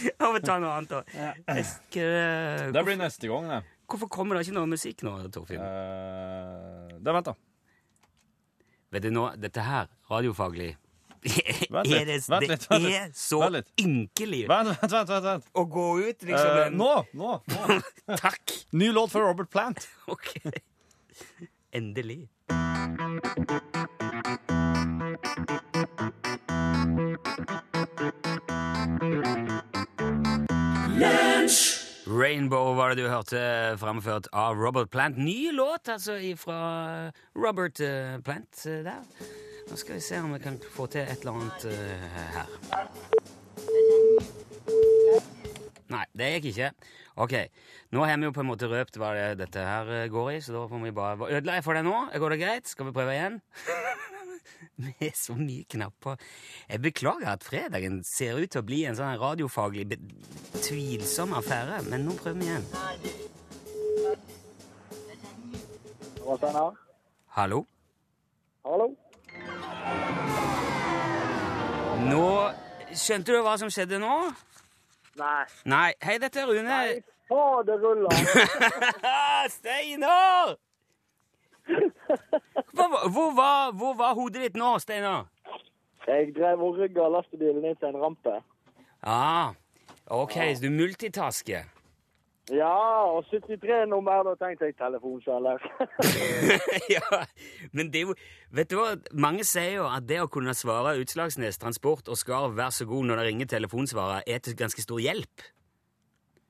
[0.00, 1.04] Jeg må ta noe annet òg.
[1.94, 3.60] Det blir neste gang, det.
[3.90, 5.62] Hvorfor kommer det ikke noe musikk nå, Torfinn?
[5.64, 7.34] Eh, det vent, da.
[8.94, 10.72] Vet du nå, dette her, radiofaglig
[11.20, 13.72] Vent litt, er det, vent litt, vent litt, er så vent litt.
[13.82, 15.10] ynkelig Vent, vent, vent.
[15.10, 15.50] vent, vent.
[15.52, 16.60] å gå ut, liksom.
[16.62, 17.80] Eh, nå, nå, nå.
[18.22, 18.54] Takk.
[18.80, 19.84] Ny låt fra Robert Plant.
[20.10, 20.30] Ok.
[21.72, 22.28] Endelig.
[32.06, 33.40] Rainbow var det du hørte
[33.78, 35.16] framført av Robert Plant.
[35.18, 36.58] Ny låt altså fra
[37.38, 39.06] Robert eh, Plant eh, der.
[39.70, 42.02] Nå skal vi se om vi kan få til et eller annet eh,
[42.34, 42.48] her.
[45.90, 46.72] Nei, det gikk ikke.
[47.20, 47.34] Ok,
[47.92, 50.38] nå har vi jo på en måte røpt hva det, dette her eh, går i,
[50.40, 51.96] så da får vi bare Ødela jeg for deg nå?
[52.16, 52.70] Går det greit?
[52.70, 53.36] Skal vi prøve igjen?
[54.84, 56.16] Med så mye knapper.
[56.70, 59.98] Jeg beklager at fredagen ser ut til å bli en sånn radiofaglig
[60.64, 62.64] tvilsom affære, men nå prøver vi igjen.
[67.36, 67.62] Hallo?
[68.64, 68.88] Hallo?
[72.08, 72.26] Nå
[72.90, 74.14] Skjønte du hva som skjedde nå?
[75.20, 75.44] Nei.
[75.68, 75.90] Nei.
[76.02, 76.64] Hei, dette er Rune.
[76.66, 78.10] Nei, fader rulla!
[79.58, 80.56] Steinar!
[82.74, 85.28] Hvor, hvor, var, hvor var hodet ditt nå, Steinar?
[86.06, 88.40] Jeg drev og rygga lastebilen inn til en rampe.
[89.06, 89.52] Ah,
[90.06, 91.68] ok, så du multitasker.
[92.50, 95.62] Ja, og 73 nummer, da tenkte jeg telefonselger.
[96.96, 97.20] ja,
[97.70, 98.16] men det er jo
[98.50, 102.56] Vet du hva, mange sier jo at det å kunne svare Utslagsnes Transport og Skarv
[102.58, 105.44] vær så god når det ringer telefonsvarer, er til ganske stor hjelp.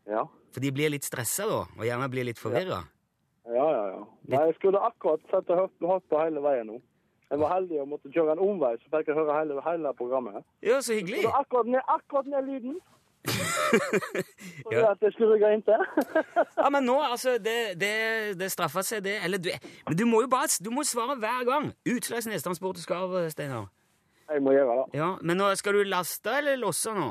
[0.09, 0.25] ja.
[0.51, 2.83] For de blir litt stressa da, og gjerne blir litt forvirra.
[3.51, 4.05] Ja, ja, ja.
[4.31, 6.79] Nei, jeg skulle akkurat sett og hørt, på hele veien nå.
[7.31, 10.43] Jeg var heldig og måtte kjøre en omvei, så fikk jeg høre hele, hele programmet.
[10.67, 11.23] Ja, så hyggelig.
[11.23, 12.81] Så akkurat ned, akkurat ned lyden.
[14.73, 14.91] Ja.
[14.91, 15.83] at jeg skulle rygge inn til.
[16.57, 17.91] Ja, men nå, altså, det, det,
[18.41, 19.17] det straffer seg, det.
[19.25, 19.51] Eller du
[19.87, 21.71] Men du må jo bare du må svare hver gang.
[21.87, 23.69] Utslags Transport og Skarv, Steinar.
[24.31, 24.99] Jeg må gjøre det.
[24.99, 27.09] Ja, men nå, skal du laste eller losse nå?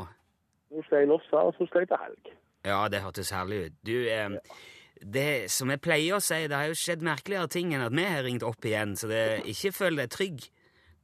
[0.71, 2.32] Nå skal jeg losse, og så skal jeg til helg.
[2.69, 3.75] Ja, det hørtes herlig ut.
[3.86, 4.38] Du, eh,
[4.99, 8.03] det som jeg pleier å si, det har jo skjedd merkeligere ting enn at vi
[8.08, 10.47] har ringt opp igjen, så det, ikke føl deg trygg.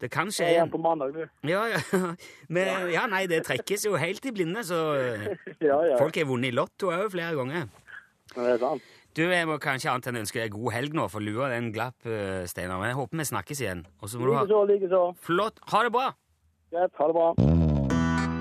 [0.04, 0.72] Det kan skje Jeg er igjen.
[0.74, 1.22] på mandag, du.
[1.48, 1.80] Ja, ja.
[2.56, 4.80] Men ja, nei, det trekkes jo helt i blinde, så
[5.64, 5.96] Ja, ja.
[6.02, 7.70] folk har vunnet i Lotto òg flere ganger.
[8.36, 8.84] Det er sant.
[9.16, 11.96] Du, Jeg må kanskje annet enn ønske deg god helg nå, for lua den glapp,
[12.04, 12.82] eh, Steinar.
[12.84, 13.86] Men jeg håper vi snakkes igjen.
[14.04, 15.04] Og så må du ha Likeså, likeså.
[15.24, 15.64] Flott.
[15.72, 16.10] Ha det bra!
[16.76, 18.36] Greit, ha det bra.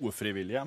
[0.00, 0.62] Ufrivillige.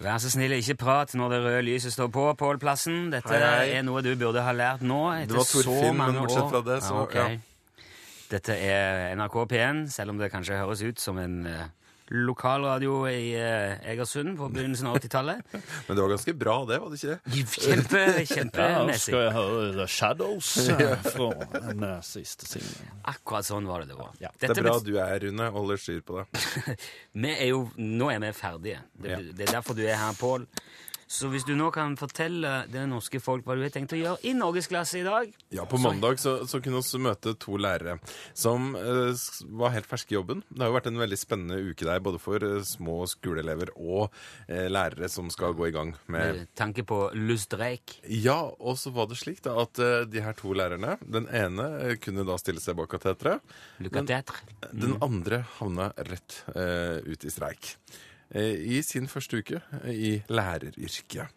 [0.00, 3.12] Vær så snill, ikke prat når det røde lyset står på, Pål Plassen.
[3.12, 3.70] Dette Hei, hei.
[3.78, 6.26] er noe du burde ha lært nå etter så mange år.
[6.26, 7.32] bortsett fra det, så- ja, okay.
[7.32, 7.84] ja.
[8.30, 11.66] Dette er NRK P1, selv om det kanskje høres ut som en uh,
[12.12, 15.40] lokalradio i eh, Egersund på begynnelsen av 80-tallet.
[15.88, 18.26] Men det var ganske bra, det, var det ikke det?
[18.32, 21.30] Kjempe, Ja, skal jeg høre The Shadows eh, fra
[21.70, 22.92] den eh, siste singelen.
[23.12, 24.12] Akkurat sånn var det det var.
[24.20, 26.76] Ja, Det Dette er bra bet- du er, Rune, og holder styr på det.
[27.24, 28.82] vi er jo, nå er vi ferdige.
[28.92, 29.20] Det, Ja.
[29.32, 30.46] det er derfor du er her, Pål.
[31.12, 34.24] Så hvis du nå kan fortelle det norske folk hva du har tenkt å gjøre
[34.24, 37.98] i norgesklasse i dag Ja, På mandag så, så kunne vi møte to lærere
[38.38, 39.12] som eh,
[39.52, 40.40] var helt ferske i jobben.
[40.48, 44.06] Det har jo vært en veldig spennende uke der, både for eh, små skoleelever og
[44.46, 48.92] eh, lærere som skal gå i gang med med tanke på lustreik Ja, og så
[48.94, 52.78] var det slik da at de her to lærerne Den ene kunne da stille seg
[52.78, 53.42] bak kateteret.
[53.82, 54.32] Lykke til.
[54.72, 57.74] Den andre havna rett ut i streik.
[58.34, 61.28] Eh, I sin første uke eh, i læreryrket.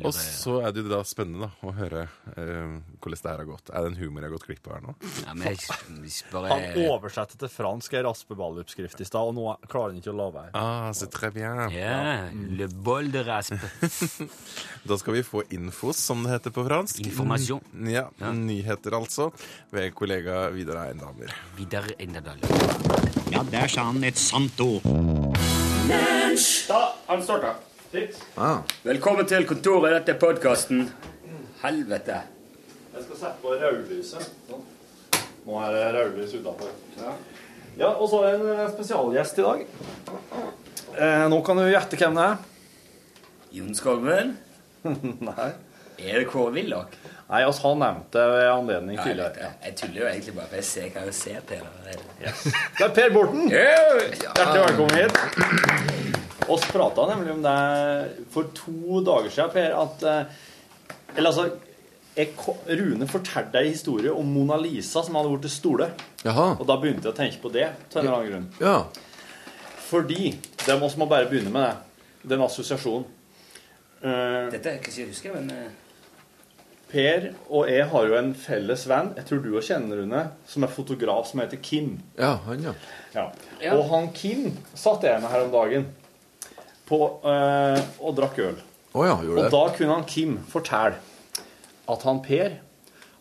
[0.00, 3.48] Og så er det jo da spennende da, å høre eh, hvordan det her har
[3.48, 3.68] gått.
[3.68, 4.94] Er det en humor jeg har gått glipp av her nå?
[5.26, 9.52] Ja, men jeg, jeg bare Han oversatte til fransk ei raspeballoppskrift i stad, og nå
[9.68, 10.54] klarer han ikke å la være.
[10.56, 11.60] Ah, c'est très bien.
[11.76, 13.60] Ja, le bol de raspe.
[14.88, 17.04] Da skal vi få infos, som det heter på fransk.
[17.04, 17.62] Informasjon.
[17.92, 19.28] Ja, Nyheter, altså,
[19.70, 21.30] ved kollega Vidar Eiendamer.
[21.60, 22.42] Vidar Einderdal.
[23.30, 24.88] Ja, der sa han et sant ord.
[26.32, 27.50] Da, han starta.
[28.82, 29.92] Velkommen til kontoret.
[29.98, 30.86] Dette er podkasten.
[31.60, 32.22] Helvete.
[32.94, 34.30] Jeg skal sette på rødlyset.
[35.44, 36.70] Nå er det rødlys utafor.
[37.76, 37.90] Ja.
[37.90, 39.66] og så har vi en eh, spesialgjest i dag.
[40.96, 42.40] Eh, nå kan du gjette hvem det er.
[43.58, 44.32] Jon Skogven.
[45.28, 45.50] Nei.
[46.00, 46.96] Er det Kåre Willoch?
[47.28, 49.36] Nei, altså, han nevnte det ved anledning ja, tidligere.
[49.36, 51.68] jeg, jeg tuller jo egentlig bare, for jeg ser, kan jo se Per.
[52.80, 53.52] Det er Per Borten.
[53.52, 56.12] Hjertelig velkommen hit.
[56.48, 57.58] Oss prata nemlig om det
[58.32, 60.40] for to dager siden, Per, at eh,
[61.16, 61.50] Eller altså
[62.16, 62.32] jeg,
[62.68, 65.88] Rune fortalte ei historie om Mona Lisa som hadde blitt stole.
[66.26, 66.52] Jaha.
[66.58, 67.70] Og da begynte jeg å tenke på det.
[67.88, 68.48] til en eller annen grunn.
[68.60, 68.76] Ja.
[69.88, 72.28] Fordi Det må vi bare begynne med det.
[72.34, 73.06] Den assosiasjonen.
[74.02, 75.70] Uh, Dette er ikke så jeg husker, men uh...
[76.90, 80.66] per og jeg har jo en felles venn, jeg tror du også kjenner Rune, som
[80.66, 81.96] er fotograf, som heter Kim.
[82.18, 82.74] Ja, han, ja.
[83.14, 83.26] Ja.
[83.62, 83.76] Ja.
[83.76, 85.86] Og han Kim satt jeg med her om dagen
[86.92, 87.00] på,
[87.32, 88.60] eh, og drakk øl.
[88.92, 89.48] Oh ja, Og det?
[89.54, 90.98] da kunne han Kim fortelle
[91.88, 92.58] at han Per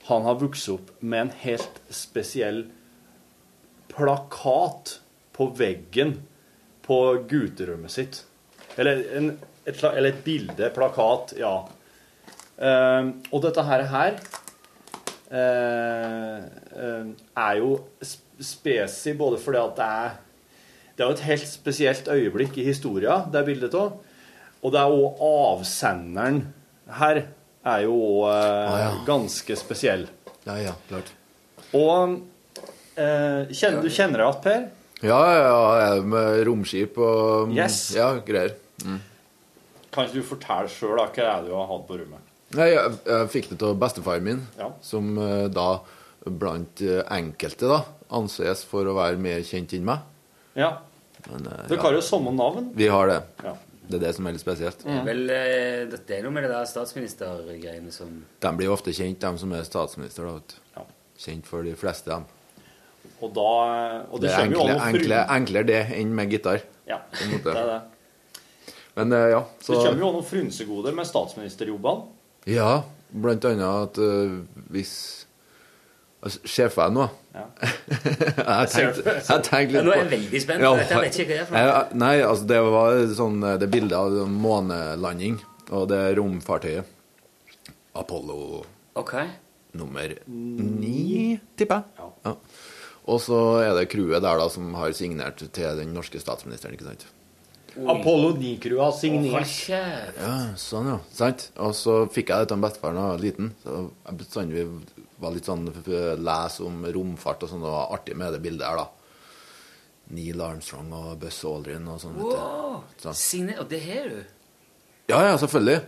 [0.09, 2.65] han har vokst opp med en helt spesiell
[3.91, 4.97] plakat
[5.35, 6.17] på veggen
[6.85, 6.97] på
[7.29, 8.21] gutterommet sitt.
[8.79, 9.29] Eller, en,
[9.67, 11.53] et, eller et bilde, plakat, ja.
[12.61, 14.19] Eh, og dette her, her
[15.31, 17.07] eh,
[17.45, 17.71] er jo
[18.03, 20.19] sp- spesi både fordi at det er
[21.01, 23.95] det er jo et helt spesielt øyeblikk i historien, det bildet av.
[24.61, 25.21] Og det er òg
[25.57, 26.43] avsenderen
[26.99, 27.23] her
[27.65, 28.91] er jo òg eh, Ah, ja.
[29.07, 30.03] ganske spesiell.
[30.45, 31.09] Ja, ja, klart.
[31.73, 32.19] Og
[32.97, 34.67] eh, kjenner, du kjenner deg igjen, Per?
[35.01, 37.79] Ja, ja, jeg er med romskip og mm, Yes.
[37.97, 38.53] Ja, greier.
[38.85, 38.99] Mm.
[39.91, 42.27] Kan ikke du fortelle sjøl hva det er du har hatt på rommet?
[42.53, 44.69] Nei, jeg, jeg fikk det av bestefaren min, Ja.
[44.85, 45.79] som eh, da
[46.29, 47.81] blant eh, enkelte da
[48.13, 50.03] anses for å være mer kjent enn meg.
[50.59, 50.75] Ja.
[51.29, 52.71] Men uh, Dere har jo samme navn.
[52.75, 53.19] vi har det.
[53.43, 53.55] Ja.
[53.91, 54.83] Det er det som er litt spesielt.
[55.05, 59.19] vel, eh, det er noe med det der statsministergreiene som De blir jo ofte kjent,
[59.19, 60.23] de som er statsminister.
[60.23, 60.55] da, vet.
[60.77, 60.85] Ja.
[61.19, 62.23] Kjent for de fleste, dem.
[63.21, 63.49] Og da
[64.09, 66.63] og Det er kommer jo enkle, enkle, enklere det enn med gitar.
[66.87, 67.51] Ja, på en måte.
[67.51, 67.81] det er det.
[68.95, 72.07] Men eh, ja, Det kommer jo noen frynsegoder med statsministerjobbene.
[72.49, 74.41] Ja, blant annet at uh,
[74.73, 75.20] hvis
[76.21, 77.45] altså, Sjefen nå Ja.
[78.41, 78.97] Jeg har tenkt,
[79.51, 80.63] jeg litt nå er jeg veldig spent.
[80.65, 82.01] Ja, Dette vet ikke hva det er for noe.
[82.01, 85.37] Nei, altså det var sånn eh, Det bildet av månelanding
[85.71, 86.97] og det romfartøyet.
[87.95, 88.65] Apollo
[88.99, 89.31] okay.
[89.75, 92.01] nummer ni, tipper jeg.
[92.01, 92.11] Ja.
[92.27, 92.35] Ja.
[93.11, 96.89] Og så er det crewet der da som har signert til den norske statsministeren, ikke
[96.91, 97.07] sant?
[97.71, 99.47] Apollo 9-crewet har signert.
[99.47, 100.11] skjer?
[100.19, 100.97] Ja, sånn, ja.
[101.15, 101.47] Sant?
[101.63, 103.53] Og så fikk jeg dette av bestefaren da jeg var liten.
[103.63, 104.65] Så jeg bestandig
[105.21, 107.63] var litt sånn les lese om romfart og sånn.
[107.63, 108.87] Det var artig med det bildet her, da.
[110.11, 112.17] Neil Armstrong og Buzz Aldrin og sånn.
[112.19, 112.79] Wow.
[112.99, 113.17] Sånn.
[113.17, 114.21] Signe, og det har du?
[115.11, 115.79] Ja, ja, selvfølgelig.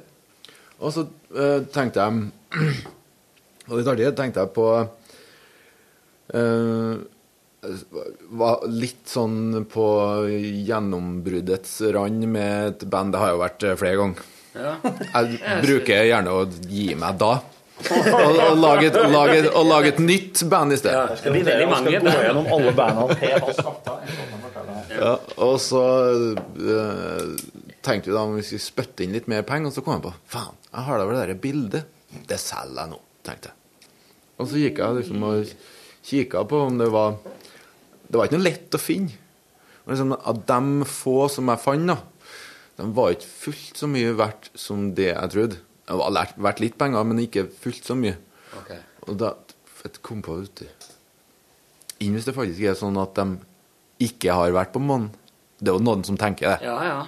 [0.84, 2.12] Og så uh, tenkte jeg
[3.70, 4.68] Og litt artig tenkte jeg på
[6.34, 6.96] uh,
[8.36, 9.86] var litt sånn på
[10.68, 13.14] gjennombruddets rand med et band.
[13.14, 14.26] Det har jo vært eh, flere ganger.
[14.54, 14.74] Ja.
[14.84, 17.38] Jeg bruker gjerne å gi meg da.
[17.92, 21.18] Og, og, lage, et, lage, et- og lage et nytt band i stedet.
[21.24, 22.00] Det blir veldig mange.
[22.04, 23.50] Gå gjennom alle bandene Per har
[24.94, 25.82] Ja, og så
[26.14, 27.34] eh,
[27.84, 30.06] tenkte vi da om vi skulle spytte inn litt mer penger, og så kom jeg
[30.06, 31.90] på faen, jeg har da vel det der bildet.
[32.30, 33.90] Det selger jeg nå, tenkte jeg.
[34.40, 35.52] Og så gikk jeg liksom og
[36.06, 37.16] kikka på om det var
[38.10, 39.16] Det var ikke noe lett å finne.
[39.86, 41.96] Og liksom, av de få som jeg fant, da,
[42.78, 45.58] de var ikke fullt så mye verdt som det jeg trodde.
[45.88, 48.16] Det har lært- vært litt penger, men ikke fullt så mye.
[48.58, 48.72] Ok.
[49.10, 49.34] Og da
[49.84, 50.68] jeg kom på, uti
[52.02, 53.38] Enn hvis det faktisk er sånn at de
[54.00, 55.10] ikke har vært på månen?
[55.62, 56.62] Det er jo noen som tenker det.
[56.66, 57.08] Ja, ja.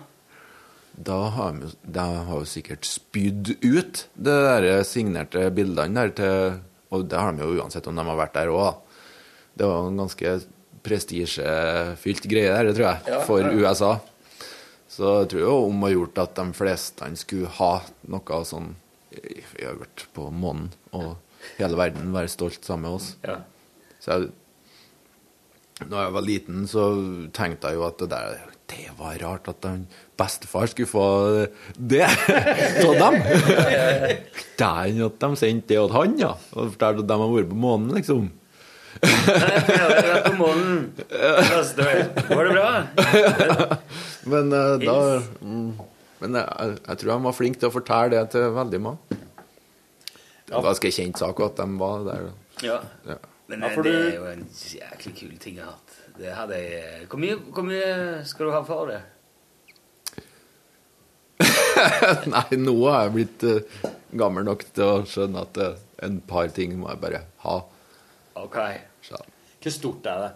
[1.01, 6.61] Da har jo- de har jo sikkert spydd ut de der signerte bildene der til
[6.91, 8.75] Og det har de jo uansett om de har vært der òg.
[9.57, 10.45] Det var en ganske
[10.83, 13.41] prestisjefylt greie der, det tror jeg, Ja, for.
[13.41, 13.99] USA.
[14.95, 17.73] Så jeg tror jo om å gjort at de fleste skulle ha
[18.12, 18.71] noe sånn
[19.15, 21.15] har på månen, og
[21.60, 23.10] hele verden være stolt sammen med oss.
[23.25, 23.41] Ja.
[24.03, 24.29] Så jeg,
[25.84, 26.86] når jeg var liten, så
[27.36, 29.84] tenkte jeg jo at det der Det var rart at den
[30.17, 31.03] bestefar skulle få
[31.77, 32.08] det
[32.88, 33.19] av dem.
[34.58, 36.31] Dæven at de sendte det til han, ja.
[36.55, 38.31] Og fortalte at de har vært på månen, liksom.
[39.01, 40.79] Jeg har vært på månen.
[42.29, 43.77] Går det bra?
[44.31, 44.97] Men uh, da
[45.41, 45.69] mm,
[46.23, 49.19] Men jeg, jeg tror de var flinke til å fortelle det til veldig mange.
[50.45, 52.29] Det var en ganske kjent sak at de var der.
[52.63, 52.79] Ja.
[53.10, 53.17] Ja.
[53.47, 55.99] Men Ja, eh, det er jo en jæklig kul ting jeg har hatt.
[56.15, 57.91] Det hadde jeg Hvor mye, hvor mye
[58.25, 59.01] skal du ha for det?
[62.31, 66.47] Nei, nå har jeg blitt uh, gammel nok til å skjønne at uh, en par
[66.55, 67.58] ting må jeg bare ha.
[68.36, 68.58] Ok.
[69.06, 69.19] Så.
[69.63, 70.32] Hvor stort er det?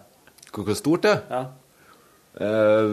[0.54, 1.20] Hvor hvor stort det er?
[1.30, 1.42] Ja.
[2.40, 2.90] Eh,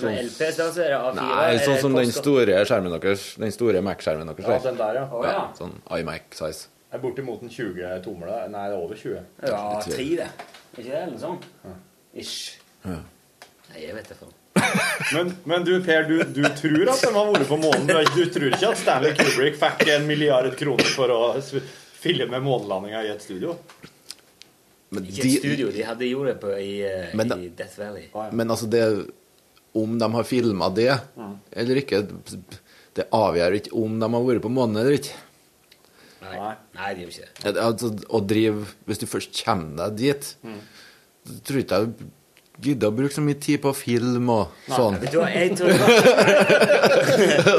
[0.00, 1.14] Med LP, så er det A4?
[1.20, 3.24] nei, sånn som den store skjermen deres.
[3.42, 4.46] Den store Mac-skjermen deres.
[4.48, 5.06] Ja, den der, ja.
[5.12, 5.44] Oh, ja.
[5.58, 6.68] Sånn iMac-size.
[6.90, 8.48] Det er bortimot en 20 tomler.
[8.50, 9.20] Nei, det er over 20.
[9.46, 10.28] Ja, 3, det.
[10.30, 11.00] Er ikke det?
[11.04, 11.38] Eller sånn?
[12.18, 12.58] Ish.
[12.86, 12.96] Ja.
[13.70, 14.36] Nei, jeg vet det for.
[15.14, 17.86] Men, men du, Per, du, du tror at de har vært på månen?
[17.86, 21.20] Du, du tror ikke at Stanley Kubrick fikk en milliard kroner for å
[22.00, 23.54] filme månelandinga i et studio?
[24.90, 28.08] Men, Ikke et studio, de hadde gjort det på, i, eh, Men i Death Valley.
[28.34, 28.82] men altså, det
[29.74, 30.88] Om de har filma det
[31.52, 32.00] eller ikke,
[32.98, 35.14] det avgjør ikke om de har vært på månen eller ikke.
[36.24, 37.54] Nei, Nei de gjør ikke det.
[37.54, 40.58] Det- Altså, å drive Hvis du først kommer deg dit, mm.
[41.44, 42.10] tror ikke jeg
[42.62, 44.98] gidder å bruke så mye tid på film og sånn.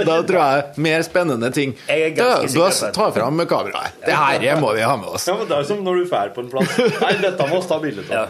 [0.08, 1.74] Da tror jeg mer spennende ting.
[1.88, 3.92] Jeg er Da, da sikker på at- ta fram kameraet.
[4.06, 5.28] Det her må vi ha med oss.
[5.28, 6.78] Ja, men Det er jo som når du drar på en plass.
[7.02, 8.10] Nei, dette må vi ta bilde av.
[8.12, 8.28] Ja.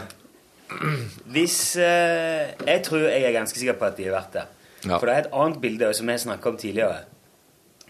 [1.32, 4.46] Hvis eh, Jeg tror jeg er ganske sikker på at de har vært der.
[4.88, 4.98] Ja.
[4.98, 7.04] For det er et annet bilde som jeg snakka om tidligere,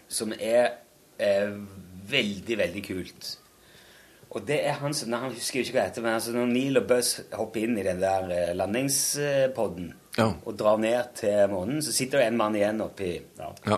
[0.09, 0.73] som er
[1.17, 1.49] eh,
[2.11, 3.37] veldig, veldig kult.
[4.33, 6.31] Og det er han som nei, Han husker jo ikke hva det heter, men altså
[6.33, 10.27] når Neil og Buzz hopper inn i den der eh, landingspodden Ja.
[10.45, 13.51] og drar ned til månen, så sitter det en mann igjen oppi Ja.
[13.67, 13.77] ja.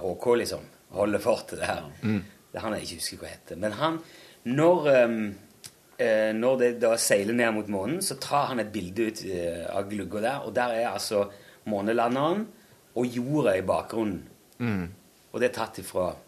[0.00, 0.60] HK, liksom.
[0.90, 1.84] Holder fortet der.
[2.02, 3.56] Det er han jeg ikke husker hva heter.
[3.56, 3.98] Men han
[4.44, 4.86] Når,
[6.00, 9.66] eh, når det da seiler ned mot månen, så tar han et bilde ut eh,
[9.76, 11.26] av glugga der, og der er altså
[11.68, 12.46] månelanderen
[12.96, 14.22] og jorda i bakgrunnen.
[15.32, 16.18] Og det er tatt ifra eh,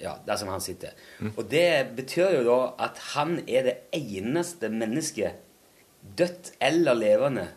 [0.00, 0.96] ja, der som han sitter.
[1.36, 5.40] Og det betyr jo da at han er det eneste mennesket,
[6.18, 7.48] dødt eller levende,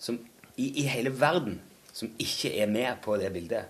[0.00, 0.16] som,
[0.56, 1.60] i, i hele verden
[1.92, 3.68] som ikke er med på det bildet.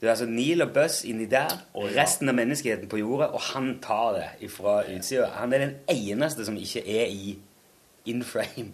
[0.00, 3.40] Det er altså Neil og Buzz inni der, og resten av menneskeheten på jorda, og
[3.52, 5.28] han tar det fra utsida.
[5.36, 7.36] Han er den eneste som ikke er i
[8.10, 8.72] in frame.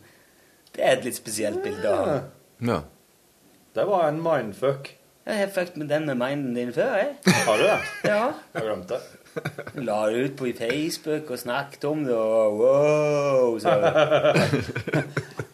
[0.72, 2.30] Det er et litt spesielt bilde av han.
[2.64, 2.78] Ja.
[3.76, 4.88] Det var en mindfuck.
[5.28, 7.08] Jeg har fucket med den med minden din før, jeg.
[7.44, 7.78] Har du det?
[8.08, 8.20] Ja.
[8.54, 9.82] Jeg glemte det.
[9.84, 13.58] La det ut på Facebook og snakket om det, og wow!
[13.60, 13.74] Så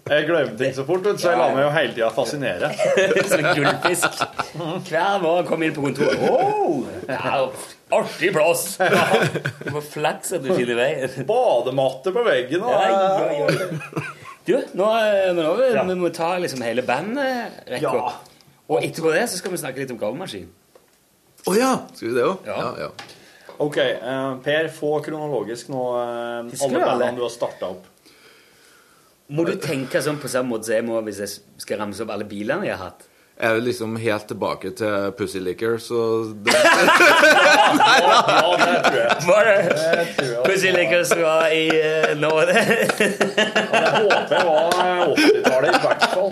[0.05, 2.71] Jeg glemmer ting så fort, så jeg lar meg jo hele tida fascinere.
[3.33, 4.21] Som en gullfisk.
[4.89, 6.23] Hver morgen kom inn på kontoret.
[6.23, 6.85] Wow!
[7.09, 7.41] Ja,
[7.99, 8.77] artig plass!
[8.79, 11.25] Du må flakse at du finner veien.
[11.29, 14.07] Badematte på veggen og Ja, ja, ja.
[14.45, 17.91] Du, nå, eh, nå vi, vi må ta liksom hele bandet, rekka.
[17.97, 18.34] Ja.
[18.71, 20.49] Og etterpå det så skal vi snakke litt om gravemaskin.
[21.45, 21.73] Å ja!
[21.93, 22.37] Skal vi det òg?
[22.49, 22.57] Ja.
[22.57, 22.91] Ja, ja.
[23.63, 26.01] OK, Uh, Per, få kronologisk nå uh,
[26.43, 27.85] alle du bandene du har starta opp.
[29.35, 31.31] Må du tenke sånn på samme måte som jeg må hvis jeg
[31.63, 33.01] skal ramse opp alle bilene jeg har hatt?
[33.35, 35.99] Jeg er det liksom helt tilbake til Pussy Licker, så
[36.47, 36.55] det,
[39.29, 39.59] Var det
[40.45, 42.55] Pussy Lickers var i uh, Norge?
[42.55, 42.61] Jeg
[44.01, 44.71] håper det var
[45.15, 46.31] 80-tallet i hvert fall.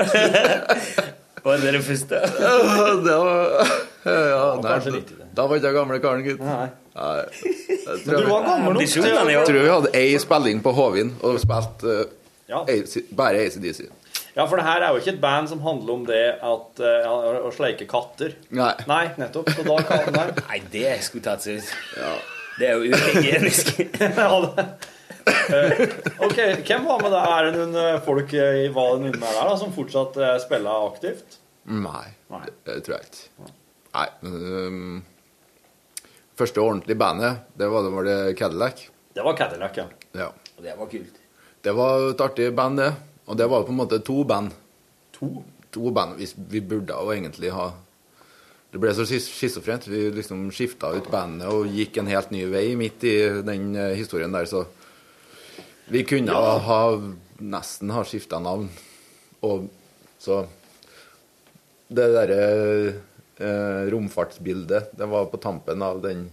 [1.44, 2.20] Var det det første?
[3.06, 3.70] det var
[4.04, 5.02] ja, nei,
[5.36, 6.40] Da var ikke jeg gamle karen, gutt.
[6.44, 6.68] Nei.
[6.96, 7.16] Nei.
[7.44, 11.96] Jeg du var gammel nok Jeg tror vi hadde ei spilling på Hovin og spilte
[12.04, 12.16] uh,
[12.50, 12.64] Ja.
[13.16, 13.84] bare ACDC.
[14.36, 17.44] Ja, for det her er jo ikke et band som handler om det at uh,
[17.46, 18.34] å sleike katter.
[18.50, 18.72] Nei.
[18.90, 19.52] Nei, nettopp.
[19.54, 20.26] Så da kan Nei.
[20.48, 21.74] Nei, det skulle tatt seg ut.
[22.60, 23.76] Det er jo uhygienisk.
[25.50, 25.80] Eh,
[26.26, 27.30] ok, hvem var med der?
[27.34, 31.38] Er det noen eh, folk eh, i Valen under der da, som fortsatt spiller aktivt?
[31.70, 32.44] Nei, Nei.
[32.66, 33.50] det, tror jeg ikke.
[33.90, 35.00] Nei, um,
[36.40, 38.86] Første ordentlige bandet, det var det, var det Cadillac.
[39.12, 39.86] Det var Cadillac, ja.
[40.16, 40.30] Ja.
[40.56, 41.20] Og det var kult.
[41.60, 42.90] Det var et artig band, det.
[43.28, 44.54] Og det var på en måte to band.
[45.18, 45.28] To?
[45.74, 46.16] To band.
[46.16, 47.68] Vi, vi burde jo egentlig ha
[48.70, 49.88] Det ble så schizofrent.
[49.90, 54.32] Vi liksom skifta ut bandet og gikk en helt ny vei midt i den historien
[54.32, 54.64] der, så
[55.90, 57.00] Vi kunne ha
[57.38, 58.68] nesten ha skifta navn.
[59.40, 59.68] Og
[60.18, 60.46] så
[61.90, 62.42] Det derre
[63.42, 66.30] eh, romfartsbildet, det var på tampen av den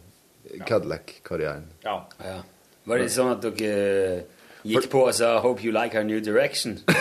[0.67, 1.63] Cadillac-karrieren.
[1.81, 2.05] Ja.
[2.21, 2.43] Ja.
[2.85, 4.21] Var det sånn at dere
[4.61, 6.77] gikk på og sa 'Hope you like our new direction'?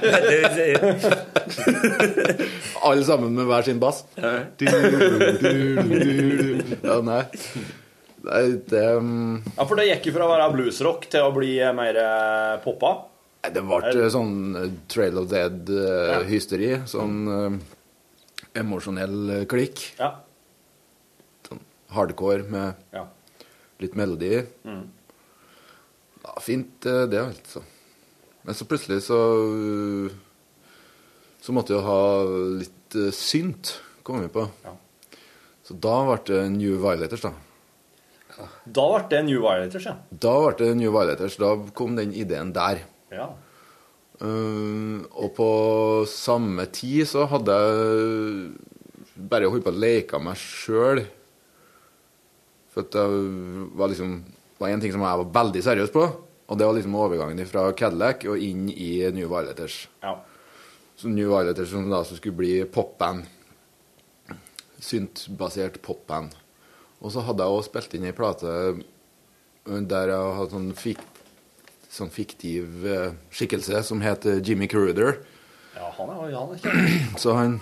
[0.00, 0.50] Det
[2.86, 4.04] Alle sammen med hver sin bass.
[4.14, 4.68] Du, du,
[5.40, 6.76] du, du.
[6.82, 7.22] Ja, nei.
[8.26, 11.52] Nei, det um, ja, for det gikk jo fra å være bluesrock til å bli
[11.62, 12.90] eh, mer eh, poppa.
[13.44, 16.72] Nei, Det ble sånn eh, Trail of Dead-hysteri.
[16.90, 17.54] Sånn uh,
[18.58, 19.84] emosjonell klikk.
[20.00, 20.10] Ja.
[21.46, 21.62] Sånn
[21.94, 23.04] hardcore med Ja.
[23.84, 24.40] litt melodi.
[24.66, 24.84] Mm.
[26.26, 27.62] Ja, fint, det, altså.
[28.46, 29.16] Men så plutselig så
[29.46, 30.18] eh,
[31.46, 32.02] Så måtte jeg ha
[32.58, 34.48] litt uh, synt, kom vi på.
[34.66, 34.74] Ja.
[35.66, 37.32] Så da ble det New Violators, da.
[38.66, 39.94] Da ble det New Violators, ja.
[40.10, 41.38] Da ble det New Violators.
[41.38, 42.82] Da kom den ideen der.
[43.14, 43.32] ja.
[44.16, 45.46] Uh, og på
[46.08, 51.02] samme tid så hadde jeg bare holdt på å leke meg sjøl.
[52.72, 53.04] For at det
[53.76, 54.14] var liksom
[54.56, 56.06] var en ting som jeg var veldig seriøs på,
[56.48, 59.82] og det var liksom overgangen fra Cadillac og inn i New Violators.
[60.00, 60.16] Ja.
[60.96, 63.26] Så New Violet, som da som skulle bli popband.
[64.80, 66.32] Syntbasert popband.
[67.04, 71.02] Og så hadde jeg også spilt inn ei plate eh, der jeg hadde sånn, fik
[71.92, 75.18] sånn fiktiv eh, skikkelse som het eh, Jimmy Cruder.
[75.76, 77.20] ja, han er, han er kjent.
[77.20, 77.58] Så han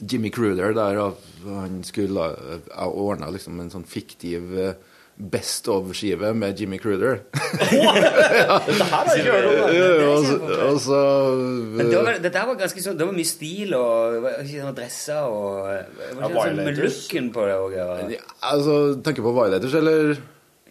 [0.00, 0.98] Jimmy Cruder der
[1.44, 2.24] han skulle
[2.66, 4.56] Jeg ordna liksom en sånn fiktiv
[5.16, 7.20] Best of-skive med Jimmy Cruder.
[7.32, 9.58] Dette her har jeg ikke hørt om.
[12.06, 14.26] var, dette var ganske sånn Det var mye stil og
[14.76, 17.76] dresser og Ja, sånn med looken på det òg.
[17.76, 18.20] Ja.
[18.50, 20.14] Altså, tenker på Violators, eller?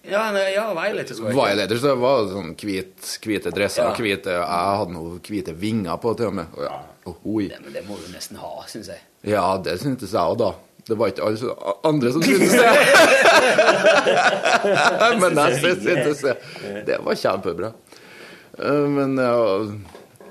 [0.10, 1.36] Ja, nei, ja, Violators var.
[1.38, 3.86] Violators det var sånn hvit, hvite dresser.
[3.86, 3.94] Ja.
[3.94, 6.58] Hvite, jeg hadde noen hvite vinger på, til og med.
[6.62, 6.80] Ja,
[7.10, 9.02] Oh, Det, men det må du nesten ha, syns jeg.
[9.26, 10.52] Ja, det syntes jeg òg, da.
[10.88, 11.56] Det var ikke alle
[11.88, 12.72] andre som syntes det.
[15.22, 16.36] Men jeg syntes det.
[16.88, 17.72] Det var kjempebra.
[18.58, 19.20] Eh, Men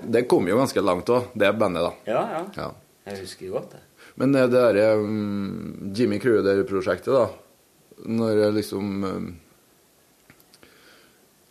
[0.02, 1.92] det kom jo ganske langt òg, det bandet, da.
[2.08, 2.42] Ja, ja.
[2.56, 2.68] Ja.
[3.10, 3.82] Jeg husker jo godt det.
[4.20, 7.28] Men eh, det derre um, Jimmy Cruder-prosjektet, da
[8.10, 9.28] Når jeg liksom um,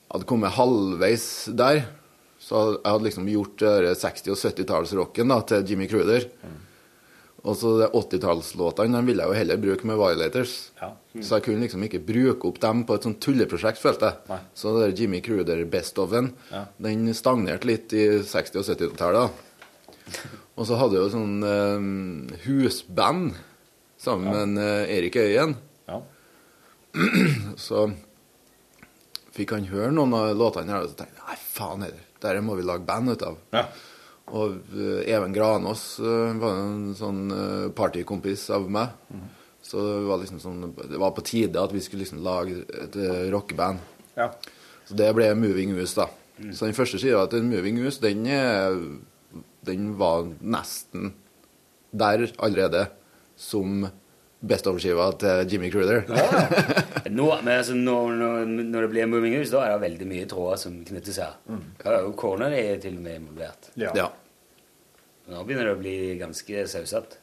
[0.09, 1.83] hadde kommet halvveis der,
[2.41, 6.25] så jeg hadde liksom gjort 60- og 70-tallsrocken da, til Jimmy Cruder.
[7.47, 10.55] Og så de 80-tallslåtene de ville jeg jo heller bruke med Violators.
[10.81, 10.89] Ja.
[11.23, 14.17] Så jeg kunne liksom ikke bruke opp dem på et sånt tulleprosjekt, følte jeg.
[14.33, 14.39] Nei.
[14.59, 16.65] Så det der Jimmy Cruder Best of-en, Ja.
[16.83, 19.31] den stagnerte litt i 60- og 70-tallet.
[20.59, 23.37] Og så hadde jeg jo sånn eh, husband
[23.99, 25.55] sammen med en, eh, Erik Øyen.
[25.87, 26.01] Ja.
[27.55, 27.85] Så
[29.35, 32.41] fikk han høre noen av låtene her, og så tenkte jeg nei, faen heller, dette
[32.43, 33.37] må vi lage band ut av.
[33.55, 33.61] Ja.
[34.35, 38.95] Og eh, Even Granås eh, var en sånn eh, partykompis av meg.
[39.65, 42.95] Så det var liksom sånn Det var på tide at vi skulle liksom lage et
[43.33, 43.81] rockeband.
[44.15, 44.31] Ja.
[44.87, 46.07] Så det ble Moving Us, da.
[46.39, 48.23] Så den første skiva til Moving Us, den,
[49.67, 51.11] den var nesten
[51.91, 52.87] der allerede
[53.39, 53.89] som
[54.39, 56.05] best of-skiva til Jimmy Cruder.
[57.17, 60.27] Nå, men altså, når, når, når det blir Moving House, da er det veldig mye
[60.31, 61.49] tråder som knytter seg.
[61.83, 63.71] Ja, og Corner er til og med involvert.
[63.79, 63.91] Ja.
[63.97, 64.07] Ja.
[65.29, 67.19] Nå begynner det å bli ganske sausete.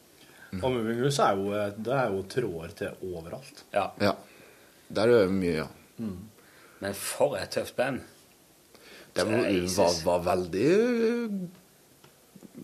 [0.60, 1.52] Og Moving House er jo,
[1.88, 3.64] det er jo tråder til overalt.
[3.74, 3.88] Ja.
[4.02, 4.14] ja.
[4.88, 5.68] Der er det mye, ja.
[6.82, 8.04] Men for et tøft band.
[9.16, 9.46] Det var,
[9.78, 10.72] var, var veldig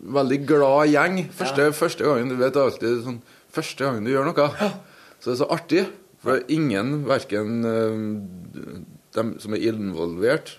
[0.03, 1.19] Veldig glad gjeng.
[1.37, 3.19] Første, første gangen du vet alltid sånn
[3.53, 4.49] Første gangen du gjør noe,
[5.21, 5.83] så det er så artig.
[6.23, 7.65] For ingen, verken
[9.17, 10.55] dem som er involvert,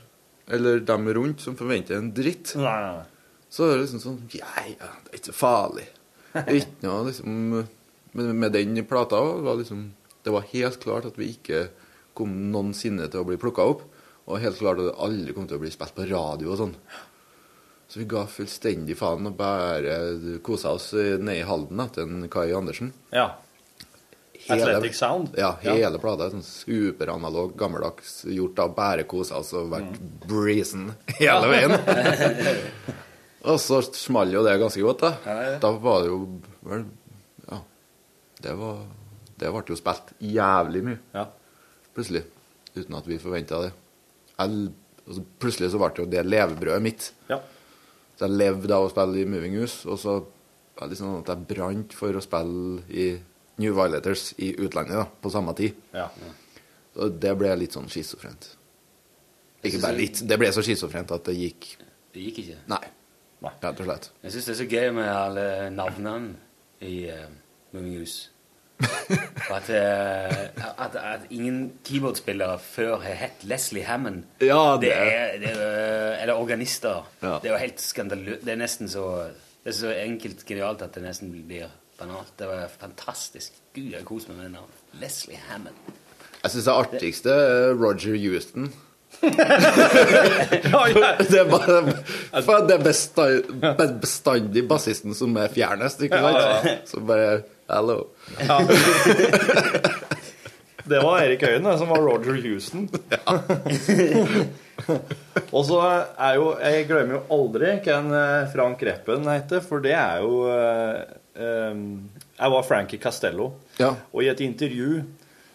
[0.51, 2.51] eller dem rundt, som forventer en dritt.
[2.59, 3.05] Nei, nei.
[3.53, 5.85] Så er det liksom sånn Ja, ja, det er ikke så farlig.
[6.33, 7.33] Ikke noe liksom
[8.17, 9.83] Men med den plata var liksom
[10.25, 11.67] Det var helt klart at vi ikke
[12.17, 13.83] kom noensinne til å bli plukka opp.
[14.25, 16.75] Og helt klart at det aldri kom til å bli spilt på radio og sånn.
[17.87, 19.97] Så vi ga fullstendig faen og bare
[20.45, 22.93] kosa oss nede i Halden til en Kai Andersen.
[23.13, 23.27] Ja.
[24.47, 25.35] Athletic Sound?
[25.37, 26.27] Ja, hele plata.
[26.31, 31.75] Sånn superanalog, gammeldags, gjort av bare kosa oss og vært breezen hele veien.
[33.49, 35.37] og så smalt jo det ganske godt, da.
[35.63, 36.19] Da var det jo
[36.67, 36.85] vel
[37.47, 37.61] Ja.
[38.43, 38.83] Det var
[39.39, 41.25] Det ble jo spilt jævlig mye.
[41.95, 42.25] Plutselig.
[42.75, 43.71] Uten at vi forventa det.
[44.33, 44.69] Jeg,
[45.05, 47.09] altså, plutselig så ble det jo det levebrødet mitt.
[47.29, 47.39] Ja.
[48.23, 51.31] Så jeg levde av å spille i Moving Hus, og så var det liksom at
[51.33, 53.07] jeg brant for å spille i
[53.59, 55.75] New Violators i utlandet da, på samme tid.
[55.91, 56.05] Ja.
[56.95, 58.47] Så det ble litt sånn schizofrent.
[59.59, 60.23] Ikke bare litt.
[60.23, 61.67] Det ble så schizofrent at det gikk
[62.13, 62.57] Det gikk ikke.
[62.71, 62.79] Nei.
[63.43, 64.09] Rett og slett.
[64.23, 65.45] Jeg syns det er så gøy med alle
[65.75, 67.27] navnene i uh,
[67.75, 68.15] Moving Hus.
[69.49, 70.37] Og at, eh,
[70.85, 74.23] at, at ingen keyboardspillere før har hett Leslie Hammond.
[74.41, 77.03] Ja, det det- er, det er, Eller organister.
[77.21, 77.37] Ja.
[77.43, 78.45] Det er jo helt skandaløst.
[78.45, 79.05] Det er nesten så
[79.63, 81.67] Det er så enkelt genialt at det nesten blir
[81.99, 82.33] banalt.
[82.39, 83.51] Det var fantastisk.
[83.75, 84.77] Gud, jeg koser meg med det navnet.
[84.99, 85.75] Leslie Hammond.
[86.43, 88.73] Jeg syns det artigste er Roger Houston.
[89.23, 89.39] det
[91.39, 91.47] er
[92.45, 93.43] bare det bestand,
[94.01, 96.35] bestandig bassisten som er fjernest, ikke sant?
[97.07, 97.37] Ja,
[97.73, 98.05] ja,
[98.43, 98.57] ja.
[100.83, 102.89] Det var Erik Øyen som var Roger Houston.
[105.53, 105.77] og så
[106.19, 110.41] er jo Jeg glemmer jo aldri hvem eh, Frank Reppen heter, for det er jo
[110.51, 111.83] eh,
[112.39, 113.93] Jeg var Frankie Castello, Ja.
[114.13, 115.03] og i et intervju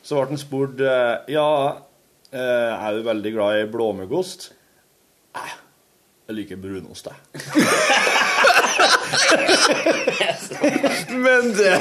[0.09, 1.49] så ble han spurt eh, Ja,
[2.33, 4.51] er du veldig glad i blåmuggost?
[5.37, 5.51] Nei,
[6.29, 7.19] jeg liker brunost, jeg.
[11.19, 11.73] Men det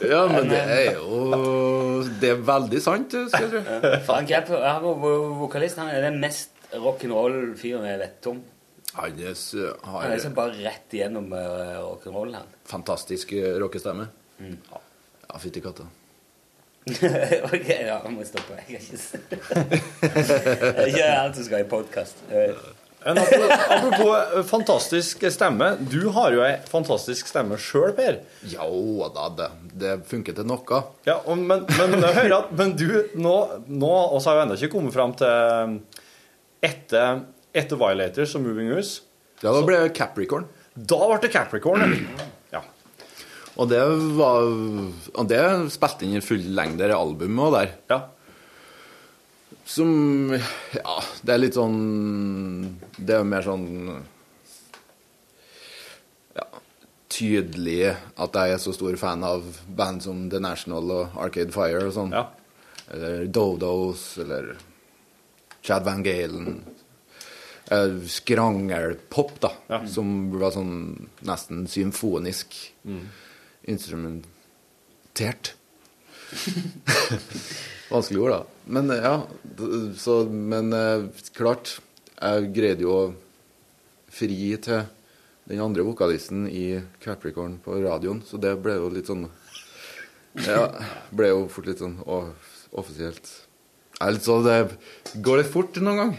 [0.00, 3.60] Ja, men det er jo Det er veldig sant, skal jeg tro.
[4.08, 4.50] Frank Jepp,
[5.40, 5.80] vokalist.
[5.80, 8.42] Han er den mest rock'n'roll-fyren jeg vet om.
[8.96, 11.38] Han er Han er har liksom bare rett igjennom uh,
[11.84, 12.48] rock'n'roll, han.
[12.64, 14.08] fantastisk eh, rockestemme.
[14.38, 14.56] Mm.
[14.72, 15.84] Ja, fytti katta.
[17.50, 18.56] ok, ja, jeg må stoppe.
[18.56, 18.98] Jeg kan ikke
[20.80, 22.22] er ikke alt som skal i podkast.
[23.06, 25.68] Men apropos, eh, fantastisk stemme.
[25.78, 28.18] Du har jo ei fantastisk stemme sjøl, Per.
[28.50, 28.66] Ja
[29.14, 29.48] da, det,
[29.78, 30.80] det funker til noe.
[31.06, 33.36] Ja, og, men, men hører at Men du, nå,
[33.70, 35.78] nå oss har jo ennå ikke kommet fram til
[36.66, 37.22] etter,
[37.54, 38.96] etter Violators og Moving Us.
[39.44, 40.48] Ja, da ble det Capricorn.
[40.74, 41.94] Da ble det Capricorn.
[42.54, 42.64] ja.
[43.56, 43.80] Og det
[44.18, 45.40] var Og det
[45.72, 47.74] spilte inn i full lengde, det albumet òg der.
[47.92, 48.00] Ja.
[49.66, 50.30] Som
[50.76, 50.96] Ja,
[51.26, 51.78] det er litt sånn
[52.98, 53.64] Det er mer sånn
[56.36, 56.44] Ja
[57.16, 57.80] Tydelig
[58.20, 59.44] at jeg er så stor fan av
[59.78, 62.10] band som The National og Arcade Fire og sånn.
[62.92, 64.50] Eller Dodos, eller
[65.64, 66.58] Chad Van Galen.
[67.72, 69.52] Eh, Skrangelpop, da.
[69.90, 72.54] Som var sånn nesten symfonisk
[72.86, 73.06] Mm.
[73.72, 75.54] instrumentert.
[77.90, 78.42] Vanskelig ord, da.
[78.66, 79.20] Men ja,
[79.98, 81.04] så, men eh,
[81.36, 81.76] klart
[82.16, 83.02] Jeg greide jo å
[84.10, 84.86] fri til
[85.46, 89.28] den andre vokalisten i Capricorn på radioen, så det ble jo litt sånn
[90.42, 90.64] Ja,
[91.14, 92.00] ble jo fort litt sånn
[92.76, 93.28] offisielt.
[94.02, 96.16] Altså, Det går litt fort noen gang.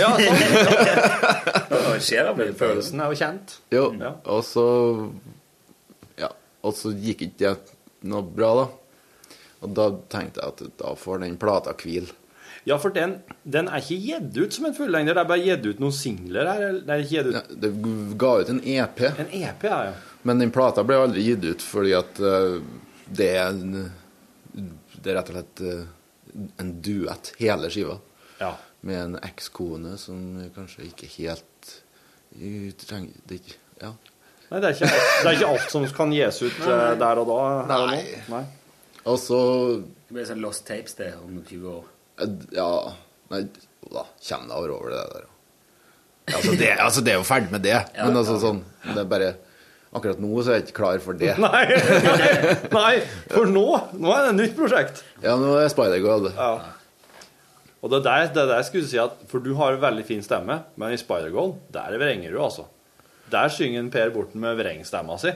[0.00, 2.00] Ja, sånn.
[2.04, 3.58] Skjer det Følelsen er jo kjent.
[3.72, 3.84] Jo,
[4.24, 4.66] og så
[6.20, 6.32] Ja,
[6.64, 7.54] og så gikk ikke det
[8.04, 8.66] noe bra, da.
[9.64, 12.12] Og da tenkte jeg at da får den plata hvile.
[12.64, 15.16] Ja, for den, den er ikke gitt ut som en fullengder.
[15.16, 16.78] Det er bare gitt ut noen singler her.
[16.86, 17.70] Det ut Det
[18.22, 19.02] ga ut en EP.
[19.10, 19.92] En EP, ja, ja.
[20.24, 22.56] Men den plata ble aldri gitt ut fordi at uh,
[23.12, 23.90] det er en
[24.54, 27.98] Det er rett og slett uh, en duett, hele skiva.
[28.40, 28.54] Ja.
[28.88, 30.22] Med en ekskone som
[30.56, 31.74] kanskje ikke helt
[32.40, 33.92] i- trenger det, ikke- Ja.
[34.50, 37.18] Nei, det er, ikke, alt- det er ikke alt som kan gis ut eh, der
[37.22, 37.38] og da.
[37.70, 38.00] Nei.
[38.32, 38.42] Nei.
[39.04, 39.38] Og så
[40.08, 41.88] Det blir sånn Lost Tapes det om 20 år.
[42.54, 42.68] Ja
[43.32, 43.40] Nei,
[43.82, 45.24] jo da kommer det over det der.
[46.34, 47.76] Altså det, altså, det er jo ferdig med det.
[47.98, 49.34] Men altså sånn Det er bare
[49.94, 51.36] Akkurat nå så er jeg ikke klar for det.
[51.44, 52.30] Nei, nei,
[52.72, 52.94] nei,
[53.30, 53.62] for nå,
[53.94, 55.04] nå er det et nytt prosjekt.
[55.22, 56.32] Ja, nå er Spider-God.
[56.34, 56.48] Ja.
[57.78, 60.24] Og det er der, det er der skulle si at For du har veldig fin
[60.26, 62.66] stemme, men i Spider-Goal, der vrenger du, altså.
[63.30, 65.30] Der synger Per Borten med vrengstemma si.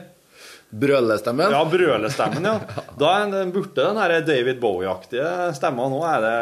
[0.69, 1.51] Brølestemmen?
[1.51, 2.83] Ja, brølestemmen, ja.
[2.99, 5.87] Da er den borte, den her David Bowie-aktige stemma.
[5.89, 6.33] Nå er det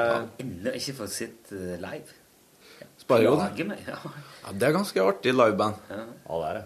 [0.44, 2.18] Ennå ikke fått sett eh, live.
[3.08, 3.96] Plager meg, ja.
[4.44, 5.78] Ja, det er ganske artig liveband.
[5.88, 6.02] Ja.
[6.28, 6.66] Ja, det er det.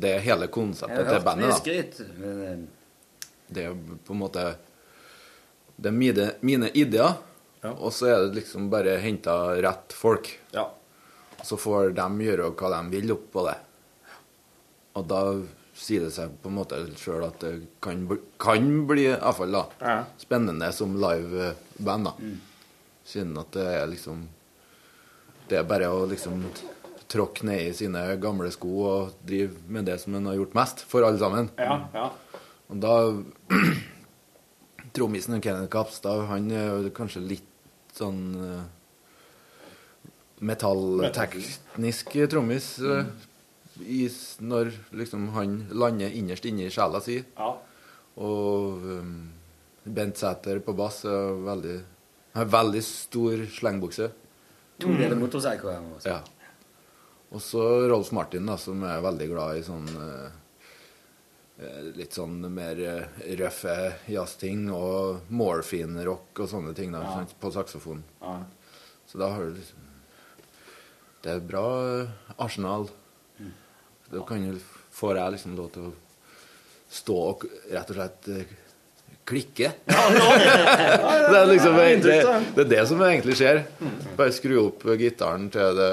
[0.00, 1.50] Det er hele konseptet til bandet.
[1.52, 1.58] da.
[1.60, 2.62] skryt, men eh,
[3.54, 3.76] Det er
[4.06, 4.46] på en måte
[5.76, 7.18] Det er mine, mine ideer,
[7.74, 10.30] og så er det liksom bare henta rett folk.
[10.56, 10.70] Ja.
[11.44, 13.56] Så får de gjøre hva de vil oppå det.
[14.96, 15.20] Og da
[15.74, 17.52] sier det seg på en måte sjøl at det
[17.82, 18.04] kan,
[18.38, 19.96] kan bli iallfall da Ja.
[20.20, 22.12] spennende som liveband, da.
[23.04, 24.28] Siden at det er liksom
[25.48, 26.44] Det er bare å liksom
[27.10, 30.80] tråkke ned i sine gamle sko og drive med det som en har gjort mest,
[30.88, 31.50] for alle sammen.
[31.60, 32.06] Ja, ja.
[32.72, 32.94] Og da
[34.94, 37.50] Trommisen Kenneth Kapstad, han er jo kanskje litt
[37.94, 38.62] sånn eh,
[40.40, 43.04] metallteknisk trommis eh,
[43.80, 44.04] i,
[44.40, 47.16] når liksom han lander innerst inne i sjela si.
[47.36, 47.48] Ja.
[48.22, 49.14] Og um,
[49.84, 51.80] Bent Sæter på bass er veldig
[52.34, 54.08] har veldig stor slengbukse.
[54.82, 55.98] to deler motorpsycho her nå.
[56.04, 56.20] Ja.
[57.34, 57.60] Og så
[57.90, 60.34] Rolf Martin, da, som er veldig glad i sånn eh,
[61.62, 63.76] eh, Litt sånn mer eh, røffe
[64.10, 67.14] jazzting og morphine-rock og sånne ting da, Ja.
[67.20, 68.02] sant, på saksofon.
[68.22, 68.36] Ja.
[69.06, 69.78] Så da har du liksom
[71.22, 71.64] Det er bra
[72.02, 72.08] eh,
[72.38, 72.88] arsenal.
[74.12, 74.58] Da kan du,
[74.94, 75.94] får jeg liksom lov til å
[76.94, 78.52] stå og rett og slett eh,
[79.24, 79.72] klikke.
[79.86, 82.18] det, er liksom, Ja, det,
[82.58, 83.64] det er det som egentlig skjer.
[84.18, 85.88] Bare skru opp gitaren til det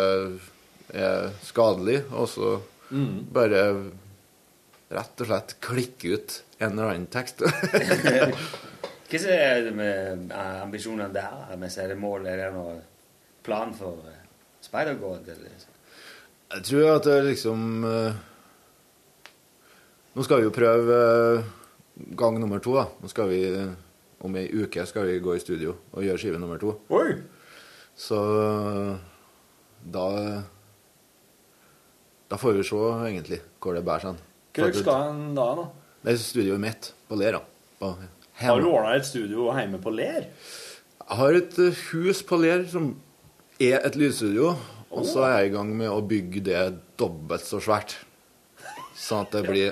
[0.91, 2.57] er skadelig, og så
[2.91, 3.24] Mm.
[3.32, 3.59] bare
[4.91, 7.39] rett og slett klikke ut en eller annen tekst.
[9.12, 11.53] Hva er det med eh, ambisjonene der?
[11.55, 12.28] Er det mål?
[12.28, 12.82] Er det noen
[13.43, 14.20] plan for eh,
[14.64, 15.28] Spider-God?
[15.32, 15.55] eller?
[16.52, 18.14] Jeg tror at det liksom eh,
[20.16, 21.45] Nå skal vi jo prøve eh,
[22.20, 22.74] gang nummer to.
[22.76, 22.88] da.
[22.99, 23.70] Nå skal vi, eh,
[24.26, 26.76] Om ei uke skal vi gå i studio og gjøre skive nummer to.
[26.93, 27.16] Oi!
[27.97, 28.18] Så
[29.91, 30.08] da
[32.32, 34.20] Da får vi se, egentlig, hvor det bærer seg.
[34.56, 35.66] Hvor skal en da, da?
[36.04, 37.39] Det er studioet mitt på Ler.
[37.80, 37.95] På
[38.41, 40.28] Har du ordna et studio hjemme på Ler?
[41.02, 41.58] Jeg har et
[41.91, 42.93] hus på Ler som
[43.62, 44.54] er et lydstudio,
[44.91, 46.61] og så er jeg i gang med å bygge det
[46.99, 47.95] dobbelt så svært.
[48.97, 49.71] Sånn at det blir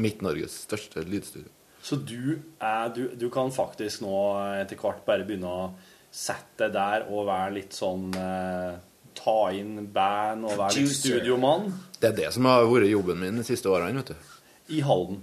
[0.00, 1.50] Midt-Norges største lydstudio.
[1.84, 4.14] Så du, er, du, du kan faktisk nå
[4.62, 5.66] etter hvert bare begynne å
[6.14, 8.74] sette deg der og være litt sånn eh,
[9.14, 11.68] Ta inn band og være litt studiomann
[12.00, 14.32] Det er det som har vært jobben min de siste årene, vet du.
[14.74, 15.20] i Halden.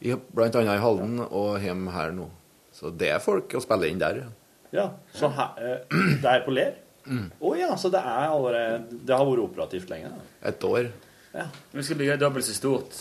[0.00, 2.30] I, blant annet i Halden og hjemme her nå.
[2.72, 4.30] Så det er folk å spille inn der, ja.
[4.72, 6.78] Ja, så her, eh, det er på Ler?
[7.10, 10.10] Å ja, så det er allerede Det har vært operativt lenge?
[10.14, 10.48] da.
[10.50, 10.90] Et år.
[11.34, 11.46] Ja.
[11.72, 13.00] Du skal bygge dobbelt så stort,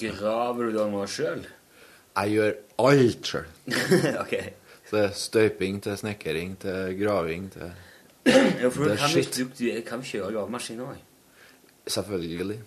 [0.00, 1.44] graver du da noe sjøl?
[2.16, 2.56] Jeg gjør
[2.86, 3.46] alt sjøl.
[4.24, 4.34] ok.
[4.88, 7.70] Så det er støyping til snekring til graving til
[8.26, 9.38] Ja, for Det er kan, shit.
[9.38, 10.98] du, du kan kjøre gravemaskin òg.
[11.90, 12.58] Selvfølgelig.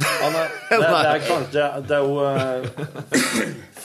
[0.00, 3.36] Ja, men det, det er kanskje Det er jo eh,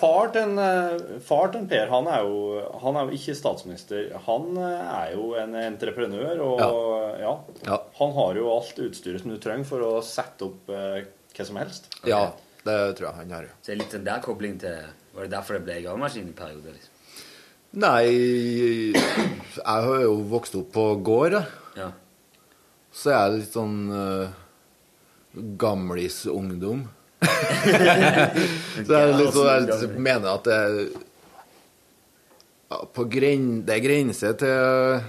[0.01, 3.35] Far til en, eh, far til en Per, han er, jo, han er jo ikke
[3.37, 4.07] statsminister.
[4.25, 6.61] Han eh, er jo en entreprenør, og
[7.21, 7.33] ja.
[7.67, 7.77] Ja.
[7.99, 11.03] Han har jo alt utstyret som du trenger for å sette opp eh,
[11.35, 11.91] hva som helst.
[12.09, 12.23] Ja,
[12.65, 13.59] det tror jeg han har, ja.
[13.61, 14.81] Så det er litt den der kobling til
[15.11, 16.77] Var det derfor det ble gravemaskin i perioder?
[16.77, 16.91] Liksom?
[17.81, 18.05] Nei,
[18.95, 21.37] jeg har jo vokst opp på gård.
[21.77, 21.91] Ja.
[22.91, 24.33] Så jeg er litt sånn uh,
[25.59, 26.85] gamlisungdom.
[28.87, 30.77] så jeg liksom, jeg mener at det er
[32.71, 35.03] ja, på gren, Det er til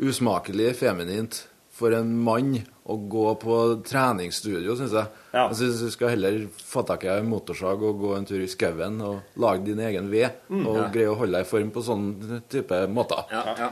[0.00, 1.44] usmakelig feminint
[1.80, 2.54] for en mann
[2.90, 5.06] å gå på treningsstudio, syns jeg.
[5.36, 8.48] Jeg syns du skal heller få tak i en motorsag og gå en tur i
[8.50, 10.42] skauen og lage din egen ved.
[10.48, 10.66] Mm.
[10.66, 10.88] og Ja.
[10.92, 13.24] greie å holde deg i form på sånn type måter.
[13.30, 13.70] Ja, ja.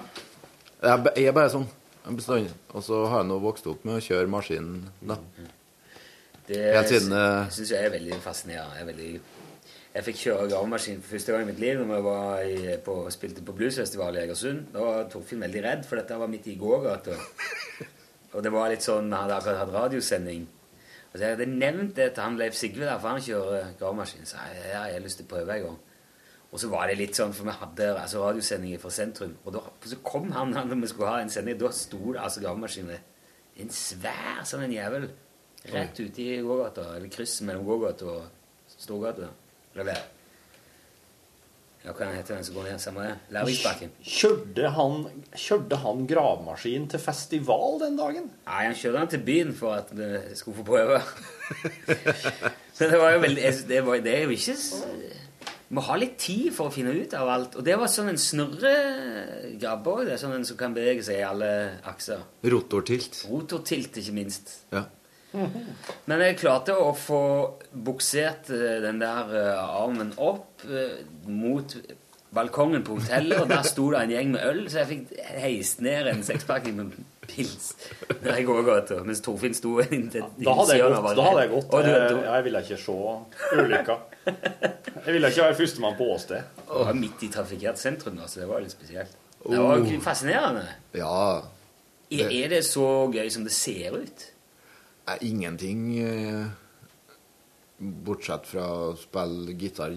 [1.17, 1.67] Jeg er bare sånn.
[2.09, 4.89] Og så har jeg nå vokst opp med å kjøre maskinen.
[5.03, 5.19] da.
[6.49, 6.63] Det
[7.13, 8.79] eh, syns jeg er veldig fascinerende.
[8.79, 9.11] Jeg, veldig,
[9.95, 12.95] jeg fikk kjøre gravemaskin for første gang i mitt liv når jeg var i, på,
[13.13, 14.71] spilte på bluesfestival i Egersund.
[14.73, 17.19] Da var Torfinn veldig redd, for dette var midt i gågata.
[18.37, 20.49] Og det var litt sånn, Vi hadde akkurat hatt radiosending.
[21.09, 24.29] Og så jeg hadde nevnt det til han Leif Sigve, der, for han kjører gravemaskin.
[24.29, 25.79] Så jeg, jeg har lyst til å prøve en gang.
[26.49, 29.35] Og så var det litt sånn, for vi hadde altså, radiosendinger fra sentrum.
[29.45, 32.45] Og da, så kom han, når vi skulle ha en sending, da sto det altså
[32.45, 33.03] gravemaskiner.
[33.61, 35.09] En svær sånn en jævel.
[35.73, 39.29] Rett ute i gågata, eller krysset mellom gågata og Storgata.
[39.79, 39.99] Eller.
[41.85, 42.81] Ja, hva heter den som går ned?
[42.83, 43.13] Samme det?
[43.33, 43.93] Lærviksbakken?
[44.03, 45.05] Kjørte han,
[45.39, 48.27] kjørte han gravemaskin til festival den dagen?
[48.49, 50.99] Nei, han kjørte den til byen for at vi skulle få prøve.
[52.79, 54.57] Men det var jo veldig Det, var, det er jo ikke
[55.69, 57.57] Vi må ha litt tid for å finne ut av alt.
[57.57, 60.13] Og det var sånn en snurregrabbe òg.
[60.21, 61.51] Sånn en som kan bevege seg i alle
[61.89, 62.27] akser.
[62.45, 63.23] Rotortilt.
[63.31, 64.59] Rotortilt, ikke minst.
[64.75, 64.85] Ja.
[65.33, 67.21] Men jeg klarte å få
[67.73, 71.75] buksert eh, den der eh, armen opp eh, mot
[72.33, 75.79] balkongen på hotellet, og der sto det en gjeng med øl, så jeg fikk heist
[75.85, 76.97] ned en sekspakning med
[77.29, 77.71] pils
[78.21, 81.09] nede i gågata, mens Torfinn sto inntil Da hadde jeg gått.
[81.17, 81.71] Da hadde jeg gått.
[81.73, 82.99] Du- Jeg, du- jeg ville ikke se
[83.63, 83.99] ulykka.
[84.29, 86.43] Jeg ville ikke være førstemann på åsted.
[86.69, 89.17] Og var midt i trafikkert sentrum, så det var litt spesielt.
[89.49, 90.67] Det var fascinerende.
[91.01, 91.41] Ja.
[92.11, 92.27] Det...
[92.43, 94.29] er det så gøy som det ser ut?
[95.09, 96.47] Er ingenting eh,
[97.79, 99.95] bortsett fra å spille gitar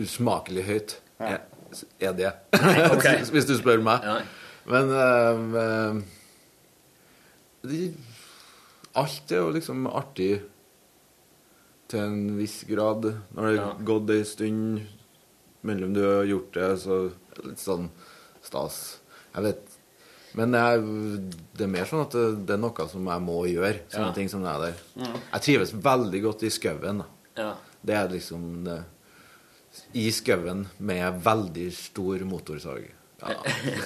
[0.00, 0.96] usmakelig høyt.
[1.20, 1.42] Er,
[2.00, 2.32] er det.
[2.94, 3.24] Okay.
[3.34, 4.06] Hvis du spør meg.
[4.70, 6.00] Men eh, eh,
[7.70, 7.82] de,
[9.00, 10.32] Alt er jo liksom artig
[11.90, 13.06] til en viss grad.
[13.36, 14.80] Når det har gått ei stund
[15.66, 17.90] mellom du har gjort det, så er det litt sånn
[18.42, 18.80] stas.
[19.34, 19.69] Jeg vet
[20.38, 20.84] Men det er,
[21.58, 23.80] det er mer sånn at det, det er noe som jeg må gjøre.
[23.90, 24.14] Sånne Ja.
[24.14, 24.76] ting som det er der.
[25.00, 25.16] Mm.
[25.32, 27.02] Jeg trives veldig godt i skauen.
[27.40, 27.50] Ja.
[27.82, 28.78] Det er liksom det,
[29.98, 32.86] I skauen med veldig stor motorsag.
[33.20, 33.34] Ja,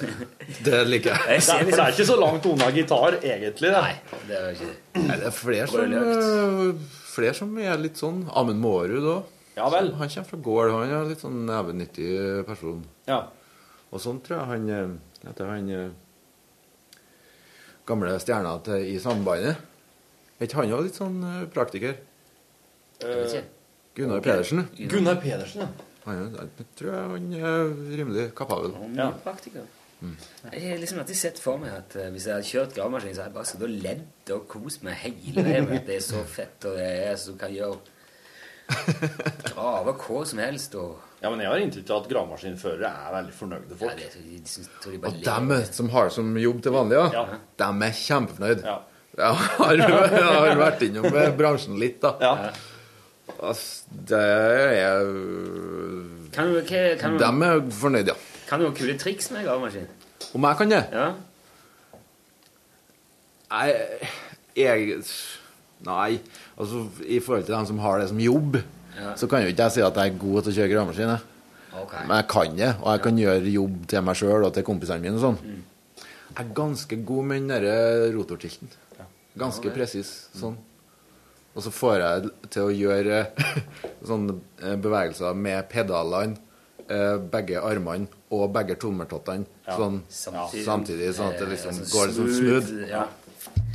[0.67, 1.25] det liker jeg.
[1.27, 3.71] Det er, for det er ikke så langt unna gitar, egentlig.
[3.75, 3.81] Da.
[3.83, 4.69] Nei, det er ikke
[5.09, 9.33] Nei, det er flere som, eh, flere som er litt sånn Amund Mårud òg.
[9.57, 9.93] Ja vel.
[9.99, 10.71] Han kommer fra gård.
[10.77, 12.85] Han er litt sånn nevenyttig person.
[13.11, 13.25] Ja.
[13.95, 15.91] Og sånn tror jeg han eh, Heter han eh,
[17.87, 19.57] gamle stjerna til, i sambandet.
[20.39, 21.97] Er ikke han òg litt sånn eh, praktiker?
[23.05, 23.41] Eh,
[23.95, 24.65] Gunnar Pedersen.
[24.91, 25.69] Gunnar Pedersen, ja.
[26.05, 28.75] Han, er- jeg tror jeg han er rimelig kapabel.
[28.99, 29.11] Ja.
[29.25, 29.65] Praktiker.
[30.53, 33.23] Jeg har liksom alltid sett for meg at uh, hvis jeg hadde kjørt gravemaskin, så
[33.23, 35.65] hadde jeg bare sittet og ledd og kost meg hele veien.
[35.71, 37.79] med at Det er så fett, og det er så du kan gjøre
[39.55, 40.75] grave hva som helst.
[40.77, 43.95] Og Ja, men jeg har inntrykk av at gravemaskinførere er veldig fornøyde folk.
[43.97, 47.39] Ja, det, de tror de Og dem som har som jobb til vanlig, ja, Ja.
[47.65, 48.65] dem er kjempefornøyd.
[48.69, 48.75] Ja.
[49.15, 52.33] Jeg har, jeg har vært innom eh, bransjen litt, da.
[53.39, 55.05] Altså, det er
[56.35, 58.17] Kan du, kan du, Dem er fornøyd, ja.
[58.49, 59.87] kan du ha kule triks med gravemaskin?
[60.35, 60.83] Om jeg kan det?
[60.91, 61.07] Ja.
[63.55, 63.69] Nei,
[64.59, 64.99] jeg
[65.87, 66.19] Nei.
[66.59, 68.59] Altså, i forhold til dem som har det som jobb,
[68.97, 69.15] Ja.
[69.19, 71.15] så kan jo ikke jeg si at jeg er god til å kjøre gravemaskin.
[71.83, 72.07] Okay.
[72.07, 75.01] Men jeg kan det, og jeg kan gjøre jobb til meg sjøl og til kompisene
[75.03, 75.39] mine og sånn.
[75.43, 75.63] Mm.
[76.35, 78.71] Jeg er ganske god med den derre rotortilten.
[79.39, 80.55] Ganske Ja, presis sånn.
[81.55, 83.19] Og så får jeg til å gjøre
[84.09, 86.37] sånne eh, bevegelser med pedalene,
[86.89, 89.77] eh, begge armene og begge tommeltottene Ja.
[89.79, 90.65] sånn Samtidig.
[90.67, 92.89] samtidig, sånn at det Eh, liksom sånn går liksom smooth, smooth.
[92.91, 93.07] ja.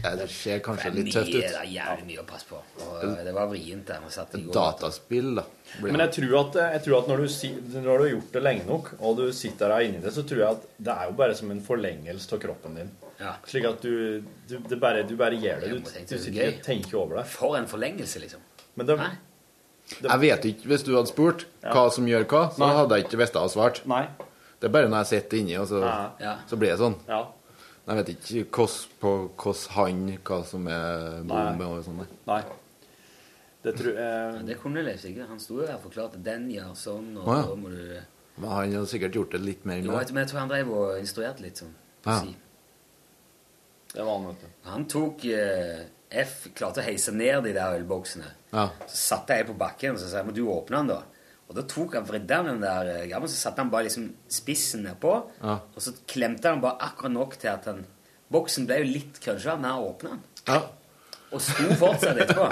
[0.04, 1.42] Ja, det ser kanskje litt tøft ut.
[1.42, 2.60] Det er jævlig mye å passe på.
[2.86, 3.92] Og eh, det var vrient.
[4.54, 5.44] Dataspill, da.
[5.82, 8.44] blir Men jeg tror at, jeg tror at når, du, når du har gjort det
[8.46, 11.18] lenge nok, og du sitter der inni det, så tror jeg at det er jo
[11.20, 12.94] bare som en forlengelse av kroppen din.
[13.20, 13.34] Ja.
[13.50, 15.74] Slik at du, du, det bare, du bare gjør det.
[15.74, 17.26] Du, du er sitter og tenker over det.
[17.34, 18.46] For en forlengelse, liksom.
[18.80, 18.98] Men det,
[19.98, 22.72] det, Jeg vet ikke, Hvis du hadde spurt hva som gjør hva, så Nei.
[22.78, 23.84] hadde jeg ikke visst jeg hadde svart.
[23.90, 24.06] Nei.
[24.60, 26.00] Det er bare når jeg sitter inni, og så, Ja.
[26.24, 26.34] Ja.
[26.48, 26.96] så blir det sånn.
[27.08, 27.26] Ja.
[27.90, 32.04] Jeg vet ikke hvordan, på hvordan han hva som er bombe og sånn.
[32.30, 32.42] nei.
[33.64, 35.28] Det tror jeg Ja, det kunne Leif sikkert.
[35.28, 37.48] Han sto jo her og forklarte den gjør sånn, og ah, ja.
[37.50, 37.82] da må du
[38.40, 40.14] Men han hadde sikkert gjort det litt mer Jo, med.
[40.14, 41.74] men jeg tror han drev og instruerte litt sånn.
[42.06, 42.20] Ja.
[42.22, 42.36] Si.
[43.90, 44.54] Det var han, vet du.
[44.70, 45.82] Han tok eh,
[46.22, 48.30] F klarte å heise ned de der ølboksene.
[48.54, 48.70] Ja.
[48.86, 51.02] Så satte jeg på bakken og så sa jeg, må du åpne den da.
[51.50, 54.12] Og da tok han vridde han den der eh, gammen, så satte han bare liksom
[54.30, 55.14] spissen nedpå.
[55.42, 55.56] Ja.
[55.74, 57.88] Og så klemte han bare akkurat nok til at den
[58.30, 60.20] Boksen ble jo litt krønsja når han åpna den.
[60.46, 60.60] Ja.
[61.34, 62.46] Og sto fortsatt etterpå.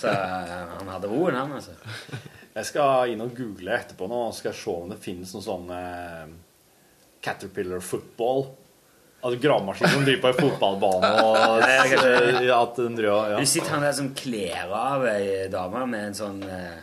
[0.00, 1.76] Så eh, han hadde roen, han, altså.
[2.58, 5.70] Jeg skal inn og google etterpå nå, og skal se om det finnes noe sånn
[5.76, 6.24] eh,
[7.22, 8.48] Caterpillar football.
[9.18, 12.10] Altså gravemaskin som driver på en fotballbane og kanskje.
[12.46, 13.38] ja, at den driver ja.
[13.42, 16.76] Du sitter han der som kler av ei dame med en sånn eh,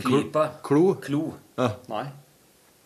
[0.00, 0.44] klype.
[0.62, 0.94] Klo?
[1.04, 1.22] Klo.
[1.58, 1.68] Ja.
[1.88, 2.06] Nei.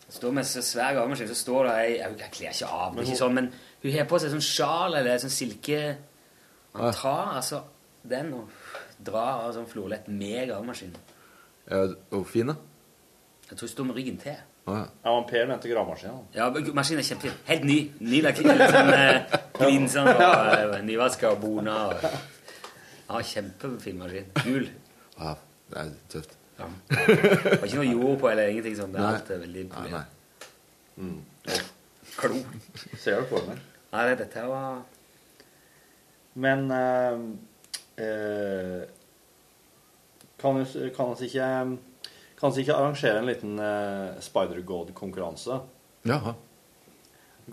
[0.09, 3.01] Står med så svær gravemaskin, så står det ei Jeg, jeg kler ikke av, det
[3.01, 3.49] er ikke sånn, men
[3.83, 5.79] hun har på seg sånn sjal eller sånn silke
[6.73, 6.91] Han Ja.
[6.95, 7.61] tar altså
[8.07, 8.49] den og
[9.03, 10.93] drar av sånn florlett med gavemaskin.
[11.67, 12.55] Er hun fin, da?
[13.49, 14.37] Jeg tror hun står med ryggen til.
[14.67, 14.85] Ja.
[15.03, 16.23] Ja, Per mente gravemaskinen.
[16.35, 17.35] Ja, maskinen er kjempefin.
[17.47, 17.77] Helt ny.
[17.99, 18.63] Ny lakkert.
[18.71, 21.75] Sånn, eh, glinsende og eh, nyvaska og bona.
[21.87, 22.03] Og...
[23.09, 24.31] Ja, kjempefin maskin.
[24.43, 24.67] Gul.
[25.19, 25.35] Ja,
[25.71, 26.35] det er tøft.
[26.57, 26.67] Ja.
[26.89, 28.93] Det var ikke noe jord på eller ingenting sånt.
[28.95, 30.05] Det er alt er veldig Nei, nei.
[30.97, 31.17] Mm.
[32.17, 32.39] Klo.
[32.97, 33.59] Ser du på her?
[33.93, 34.79] Nei, det- dette var
[36.33, 37.19] Men eh,
[38.05, 38.81] eh,
[40.41, 41.77] kan vi kan ikke
[42.37, 45.59] kan vi ikke arrangere en liten eh, Spider-God-konkurranse?
[46.05, 46.33] Jaha.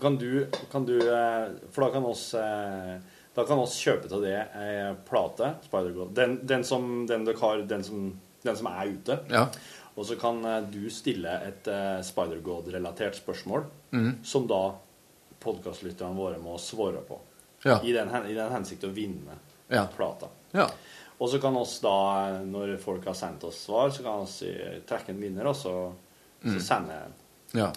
[0.01, 2.97] Kan du, kan du eh, For da kan oss eh,
[3.35, 6.13] Da kan oss kjøpe til det ei plate, Spider-God.
[6.15, 8.05] Den, den, som, den, dere har, den, som,
[8.45, 9.19] den som er ute.
[9.31, 9.47] Ja.
[9.95, 13.63] Og så kan eh, du stille et uh, Spider-God-relatert spørsmål,
[13.95, 14.09] mm.
[14.27, 14.63] som da
[15.45, 17.19] podkastlytterne våre må svare på.
[17.65, 17.79] Ja.
[17.83, 19.37] I, den, I den hensikt å vinne
[19.71, 19.87] Ja.
[19.95, 20.27] plata.
[20.53, 20.67] Ja.
[21.17, 21.95] Og så kan oss da,
[22.43, 24.51] når folk har sendt oss svar, så kan vi
[24.85, 25.75] trekke en vinner, og så,
[26.43, 26.59] så Mm.
[26.61, 27.13] sende en.
[27.57, 27.71] ja.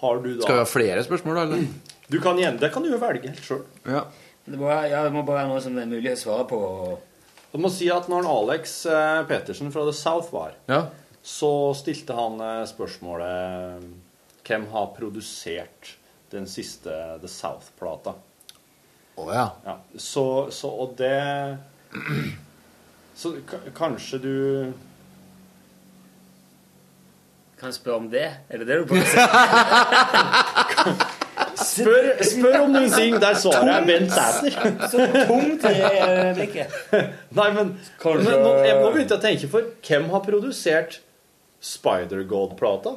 [0.00, 1.42] Har du da Skal vi ha flere spørsmål, da?
[1.42, 1.66] eller?
[2.08, 3.64] Du kan Det kan du jo velge helt sjøl.
[3.84, 4.04] Ja.
[4.46, 6.60] Det må, ja, det må bare være noe som det er mulig å svare på.
[7.52, 10.84] Du må si at når Alex eh, Petersen fra The South var, Ja.
[11.22, 13.88] så stilte han eh, spørsmålet
[14.46, 15.96] Hvem har produsert
[16.30, 16.90] den siste
[17.22, 18.14] The South-plata?
[19.18, 19.48] Å ja.
[19.66, 20.24] Ja, så,
[20.54, 21.58] så Og det
[23.20, 24.34] Så k kanskje du
[27.60, 28.24] Kan jeg spørre om det?
[28.48, 29.18] Er det det du prøver å si?
[31.60, 34.88] Spør, spør om noen ting der svaret er Bent Sæther.
[34.92, 36.76] Så tungt i eh, blikket.
[37.38, 41.00] Nei, men, Kanskje- men nå, jeg, nå begynte jeg å tenke for hvem har produsert
[41.60, 42.94] Spider-God-plata?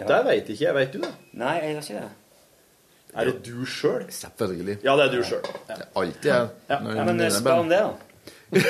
[0.00, 0.74] Det veit ikke jeg.
[0.78, 1.10] Veit du det?
[1.36, 2.08] Nei, jeg gjør ikke det.
[3.20, 4.04] Er det du sjøl?
[4.14, 4.76] Selvfølgelig.
[4.86, 5.42] Ja, det er du sjøl.
[5.50, 5.74] Ja.
[5.74, 6.48] Det er alltid jeg.
[6.70, 7.90] Ja, Ja, men eh, spør om det, da.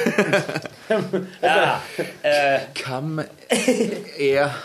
[1.45, 1.81] ja.
[2.23, 4.57] eh, Hvem er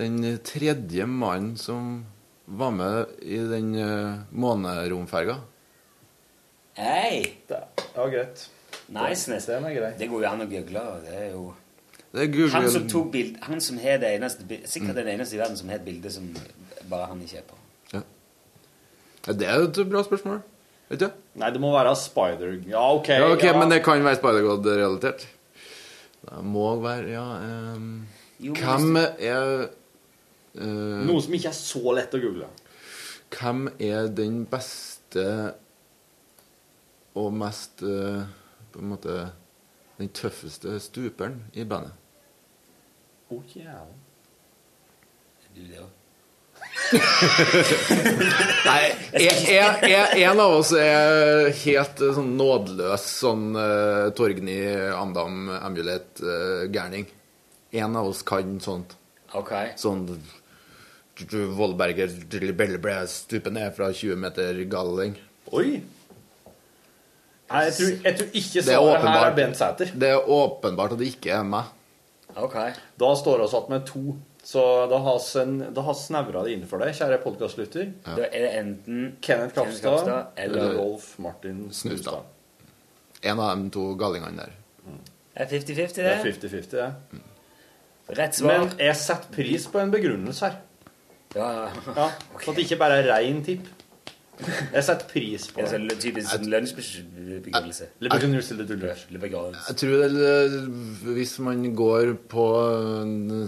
[0.00, 2.06] den tredje mannen som
[2.50, 5.38] var med i den uh, måneromferga?
[6.78, 7.36] Hei!
[7.46, 7.60] Det,
[7.94, 8.44] ja, greit.
[8.90, 9.98] Nice, det, er greit.
[9.98, 10.84] Det går jo an å google.
[11.04, 11.50] Det er jo
[12.10, 15.38] Det er Han som tok bild, han som har det eneste Sikkert den eneste i
[15.38, 16.26] verden som har et bilde som
[16.90, 17.58] bare han ikke er på.
[19.26, 20.40] Ja, det er jo et bra spørsmål.
[20.90, 21.10] Vet du?
[21.38, 22.56] Nei, det må være Spider...
[22.66, 23.12] Ja, OK.
[23.12, 23.52] Ja, ok, ja.
[23.58, 25.26] Men det kan være Spider-God-relatert.
[26.24, 27.26] Det må være Ja
[27.76, 28.08] Um,
[28.40, 29.68] Jo, Hvem er
[30.58, 32.48] eh, Noe som ikke er så lett å google.
[33.30, 35.26] Hvem er den beste
[37.18, 38.22] og mest uh,
[38.70, 39.14] På en måte
[39.98, 41.92] Den tøffeste stuperen i bandet?
[43.30, 43.86] Oh, yeah.
[45.44, 45.96] Er du det også?
[48.66, 48.80] Nei,
[49.12, 49.84] en, en,
[50.22, 54.56] en- av oss er helt eh, sånn nådeløs sånn uh, Torgny
[54.94, 57.06] Amdam Amulet-gærning.
[57.72, 58.96] en av oss kan sånt.
[59.38, 59.52] Ok.
[59.78, 60.04] Sånn
[61.28, 62.12] Vollberger
[62.80, 65.16] ble stupet ned fra 20 meter galling.
[65.52, 65.80] Oi!
[67.50, 69.36] Nei, jeg tror, jeg tror ikke Det er svaret her er åpenbart.
[69.36, 69.92] Bent Sæter.
[70.00, 71.70] Det er åpenbart at det ikke er meg.
[72.38, 72.56] Ok.
[73.02, 74.02] Da står vi igjen med to.
[74.50, 77.90] Så da har snevra det inn for deg, kjære podkastlytter.
[78.06, 82.22] Da er det enten Kenneth Kapstad Kapstad eller Rolf Martin Snustad.
[83.20, 84.54] En av de to gallingene der.
[85.34, 87.20] Det er 50-50, Det er 50-50, det.
[88.18, 88.64] Rett svar.
[88.64, 90.56] Men jeg setter pris på en begrunnelse her.
[91.34, 91.66] Ja, ja.
[91.70, 92.40] Okay.
[92.42, 93.68] For at det ikke bare er rein tipp.
[94.40, 95.72] Jeg setter pris på Det det.
[95.74, 97.88] sånn typisk sånn lunsjbegrunnelse.
[99.68, 100.30] Jeg tror det,
[101.18, 102.46] hvis man går på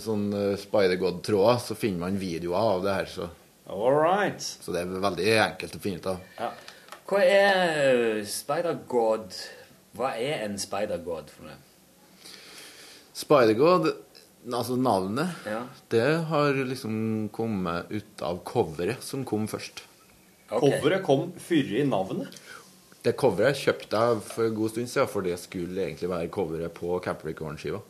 [0.05, 3.09] sånn eh, Spider-God-tråd, så finner man videoer av det her.
[3.09, 3.30] Så,
[3.72, 4.43] right.
[4.43, 6.62] så det er veldig enkelt å finne ut av.
[7.09, 9.41] Hva er Spider-God?
[9.97, 11.59] Hva er en Spider-God for noe?
[13.22, 13.91] Spider-God,
[14.51, 15.62] altså navnet, Ja.
[15.88, 19.82] det har liksom kommet ut av coveret som kom først.
[20.51, 20.80] Okay.
[20.80, 22.34] Coveret kom før i navnet.
[23.03, 26.74] Det coveret kjøpte jeg for en god stund siden, for det skulle egentlig være coveret
[26.74, 27.80] på Capricorn-skiva.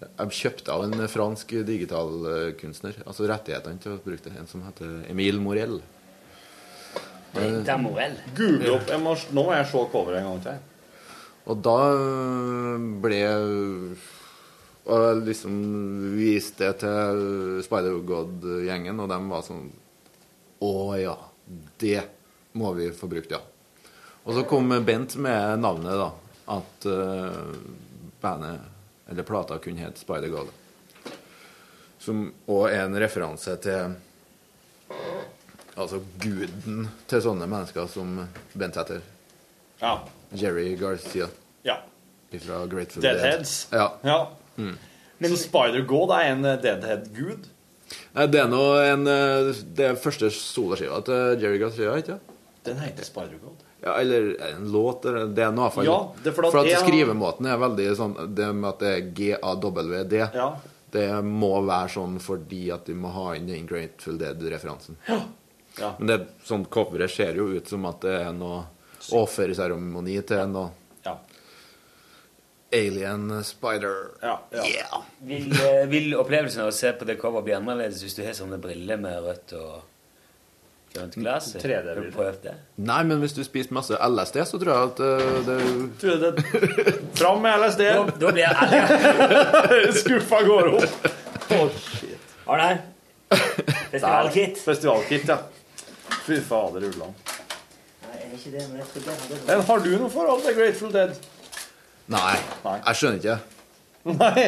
[0.00, 5.10] Jeg kjøpte av en fransk digitalkunstner, altså rettighetene til å bruke det, en som heter
[5.10, 5.80] Emil Morell.
[7.34, 8.16] Det er Morell.
[8.34, 10.58] Google opp jeg må, Nå må jeg se coveret en gang til.
[11.50, 11.76] Og da
[13.02, 13.20] ble
[14.84, 15.52] Og liksom
[16.16, 19.68] viste det til Spider-God-gjengen, og de var sånn
[20.64, 21.16] Å ja,
[21.80, 22.00] det
[22.58, 23.40] må vi få brukt, ja.
[24.24, 26.10] Og så kom Bent med navnet, da.
[26.50, 27.54] At uh,
[28.20, 28.66] bandet,
[29.08, 30.50] eller plata, kunne hete Spider-God.
[32.00, 33.98] Som òg er en referanse til
[35.80, 38.18] Altså guden til sånne mennesker som
[38.58, 39.04] Bent heter.
[39.80, 39.94] Ja.
[40.36, 41.28] Jerry Garcia
[41.64, 41.78] ja.
[42.34, 43.68] fra Grateful Deadheads.
[43.72, 43.86] Ja.
[44.04, 44.18] Ja.
[44.60, 44.76] Mm.
[45.20, 47.48] Men Spider-God er en eh, deadhead-gud.
[48.14, 52.36] Nei, Det er nå en eh, Det er første soloskiva til Jerry Garcia, ikke sant?
[52.64, 53.66] Den heter Spider-God.
[53.80, 55.86] Ja, eller en låt, eller det er noe iallfall.
[55.88, 58.82] Ja, det er for at for at jeg skrivemåten er veldig sånn Det med at
[58.84, 60.48] det er G-A-W-D, Ja.
[60.92, 64.98] det må være sånn fordi at de må ha inn den Grateful Dead-referansen.
[65.08, 65.94] Ja.
[65.96, 68.64] Men det, sånn coveret ser jo ut som at det er noe
[69.16, 70.76] offerseremoni til noe Ja.
[72.72, 74.10] Alien Spider.
[74.22, 75.02] Ja, Yeah.
[75.18, 78.36] Vil, eh, vil opplevelsen av å se på det coveret bli annerledes hvis du har
[78.36, 79.80] sånne briller med rødt og
[80.94, 81.52] grønt glass?
[81.58, 82.54] Har du prøvd det?
[82.76, 85.58] Nei, men hvis du spiser masse LSD, så tror jeg at uh, det
[86.02, 87.82] Tror du det Fram med LSD!
[87.90, 89.94] Da, da blir jeg ærlig.
[90.02, 91.10] Skuffa går opp.
[91.50, 92.30] Å, shit.
[92.46, 92.86] Har du?
[93.90, 94.62] Festivalkit?
[94.62, 95.40] Festivalkit, ja.
[96.26, 97.34] Fy fader, Ulland.
[98.06, 99.42] Nei, er ikke det, men jeg det.
[99.46, 101.18] Men har du noe forhold til Grateful Dead?
[102.10, 102.76] Nei, Nei.
[102.88, 103.38] jeg skjønner ikke.
[104.10, 104.44] Nei.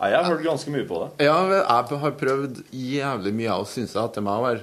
[0.00, 1.26] Nei, jeg har hørt ganske mye på det.
[1.28, 4.62] Ja, jeg har prøvd jævlig mye av syns jeg at det må være.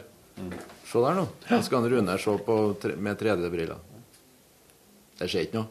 [0.87, 1.25] Se der nå.
[1.51, 3.79] Nå skal han Rune se på tre, med 3D-briller.
[5.19, 5.69] Det skjer ikke noe.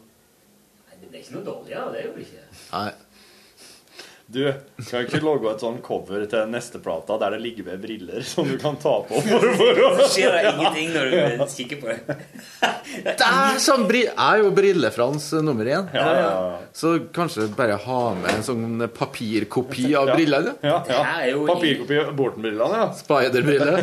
[0.87, 2.47] Nei, Det er ikke noe dårligere, det er det ikke.
[2.73, 2.89] Nei.
[4.27, 4.43] Du,
[4.91, 8.49] kan ikke lage et sånn cover til neste plata der det ligger med briller som
[8.49, 12.17] du kan ta på for, for Så skjer det ingenting når du kikker på det.
[12.97, 15.89] Det er sånn er jo brillefrans eh, nummer én.
[15.95, 16.59] Ja, ja, ja.
[16.75, 20.55] Så kanskje bare ha med en sånn papirkopi av brillene?
[20.65, 21.37] Ja, Det ja.
[21.51, 22.89] Papirkopi av Borten-brillene, ja.
[22.97, 23.83] Spiderbriller.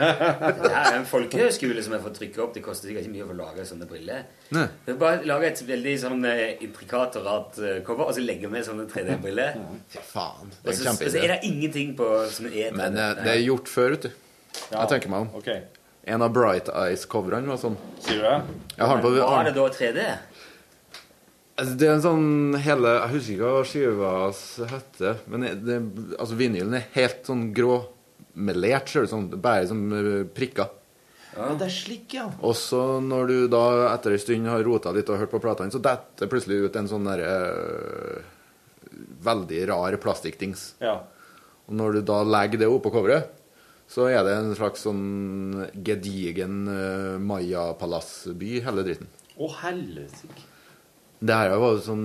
[0.60, 2.54] Det er en folkehøyskole som jeg får trykke opp.
[2.56, 4.26] Det koster sikkert ikke mye å lage sånne briller.
[4.54, 4.66] Nei.
[4.86, 8.50] Du bare lage et veldig sånn eh, intrikat og rart eh, cover, og så legge
[8.50, 9.62] med sånne 3D-briller.
[9.88, 10.50] Fy faen.
[10.62, 13.44] Det er så, og så er det ingenting på som er Men eh, det er
[13.46, 14.10] gjort før, vet du.
[14.70, 14.80] Ja.
[14.82, 15.30] Jeg tenker meg om.
[15.40, 15.50] Ok,
[16.10, 17.76] En av Bright Eyes-coverne var sånn.
[18.02, 18.36] sier du det?
[18.76, 20.06] Jeg har den på Var har det da 3D?
[21.60, 24.12] altså, Det er en sånn hele Jeg husker ikke hva skiva
[24.74, 25.22] heter.
[25.30, 25.78] Men det, det,
[26.18, 29.28] altså, vinylen er helt sånn gråmelert, ser det ut som.
[29.30, 30.76] Det er Bare som eh, prikker.
[31.30, 32.26] Ja, det er slik, ja.
[32.42, 33.62] Og så når du da
[33.92, 36.78] etter en stund har rota litt og hørt på platene, så detter det plutselig ut
[36.80, 38.24] en sånn derre øh,
[39.24, 40.74] Veldig rar plastikkdings.
[40.82, 41.00] Ja.
[41.68, 43.36] Og når du da legger det oppå coveret,
[43.90, 49.10] så er det en slags sånn gedigen uh, Maya-palassby, hele dritten.
[49.34, 50.30] Å, helvete.
[51.20, 52.04] Det her var jo sånn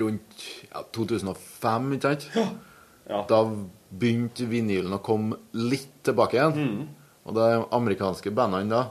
[0.00, 2.28] rundt ja, 2005, ikke sant?
[3.10, 3.24] Ja.
[3.26, 3.40] Da
[3.90, 6.54] begynte vinylen å komme litt tilbake igjen.
[6.54, 6.82] Mm.
[7.26, 8.84] Og de amerikanske bandene da,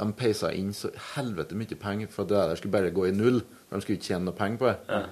[0.00, 3.16] de peisa inn så helvete mye penger, for at det der skulle bare gå i
[3.16, 3.42] null.
[3.68, 5.02] De skulle ikke tjene noe penger på det.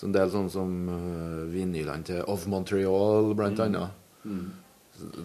[0.00, 3.66] Så en del sånn som uh, vinylene til Of Montreal, blant Mm.
[3.66, 3.90] annet.
[4.24, 4.46] Mm.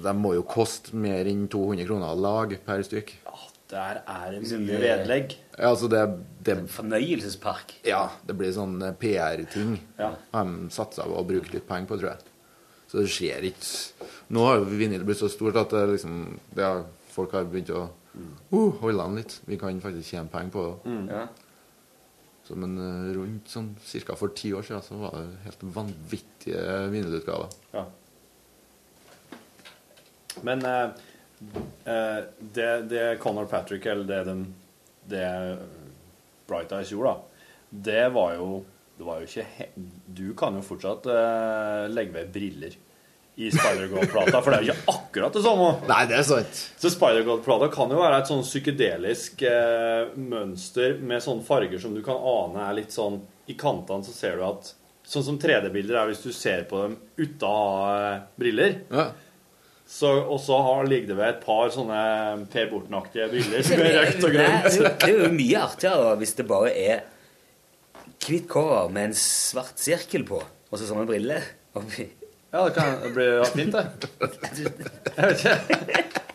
[0.04, 3.14] De må jo koste mer enn 200 kroner lag per stykk.
[3.24, 3.38] Ja,
[3.72, 5.38] der er det mye vedlegg.
[5.58, 6.02] Ja, altså det,
[6.44, 7.74] det Fornøyelsespark.
[7.88, 9.78] Ja, det blir sånn eh, PR-ting.
[10.00, 10.12] Ja.
[10.36, 12.32] De satser på å bruke litt penger på, tror jeg.
[12.92, 16.20] Så det skjer ikke Nå har jo vinyl blitt så stort at det liksom
[16.56, 16.84] det er,
[17.16, 19.40] folk har begynt å uh, holde an litt.
[19.48, 20.96] Vi kan faktisk tjene penger på det.
[21.16, 21.26] Ja.
[22.46, 24.16] Så, men eh, rundt sånn ca.
[24.18, 27.56] for ti år siden så var det helt vanvittige vinylutgaver.
[27.74, 27.86] Ja.
[30.46, 30.90] Men eh,
[31.90, 34.46] eh, det, det Conor Patrick, eller det, den,
[35.10, 35.28] det
[36.46, 37.52] Bright Eyes gjorde, da,
[37.90, 38.50] det var jo
[38.96, 39.66] det var jo ikke
[40.08, 42.78] Du kan jo fortsatt eh, legge ved briller
[43.38, 45.66] i Spider-God-plata, for det er jo ikke akkurat det samme.
[45.90, 46.60] Nei, det er sant.
[46.80, 52.00] Så Spider-God-plata kan jo være et sånn psykedelisk eh, mønster med sånne farger som du
[52.06, 53.18] kan ane er litt sånn
[53.52, 54.72] I kantene så ser du at
[55.06, 58.80] Sånn som 3D-bilder er hvis du ser på dem uten å ha eh, briller.
[58.90, 59.04] Ja.
[59.86, 62.00] Så, og så har, ligger det ved et par sånne
[62.50, 64.80] Per Borten-aktige briller som er røkt og er grønt.
[64.80, 67.04] jo- det er jo mye artigere hvis det bare er
[68.26, 71.46] hvitt cover med en svart sirkel på, og så sånne briller.
[72.56, 73.86] Ja, det kan det blir fint, det.
[75.18, 75.56] Jeg vet ikke.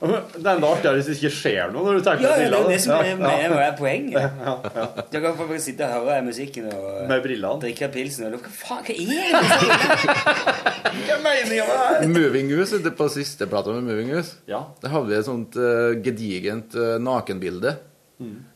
[0.01, 2.57] Det er enda artigere hvis det ikke skjer noe når du tenker Ja, brillene.
[2.57, 3.41] ja, det er det som er, Ja, ja.
[3.41, 3.73] er, ja.
[3.77, 4.23] poenget.
[5.13, 7.61] Du kan bare sitte og høre musikken og Med brillene.
[7.65, 9.11] drikke pilsen og Hva faen, hva er det?
[11.01, 12.09] Hva er meningen med det her?
[12.15, 14.63] Moving Us, ute på siste plata med Moving Us, Ja.
[14.83, 17.77] der hadde vi et sånt uh, gedigent uh, nakenbilde.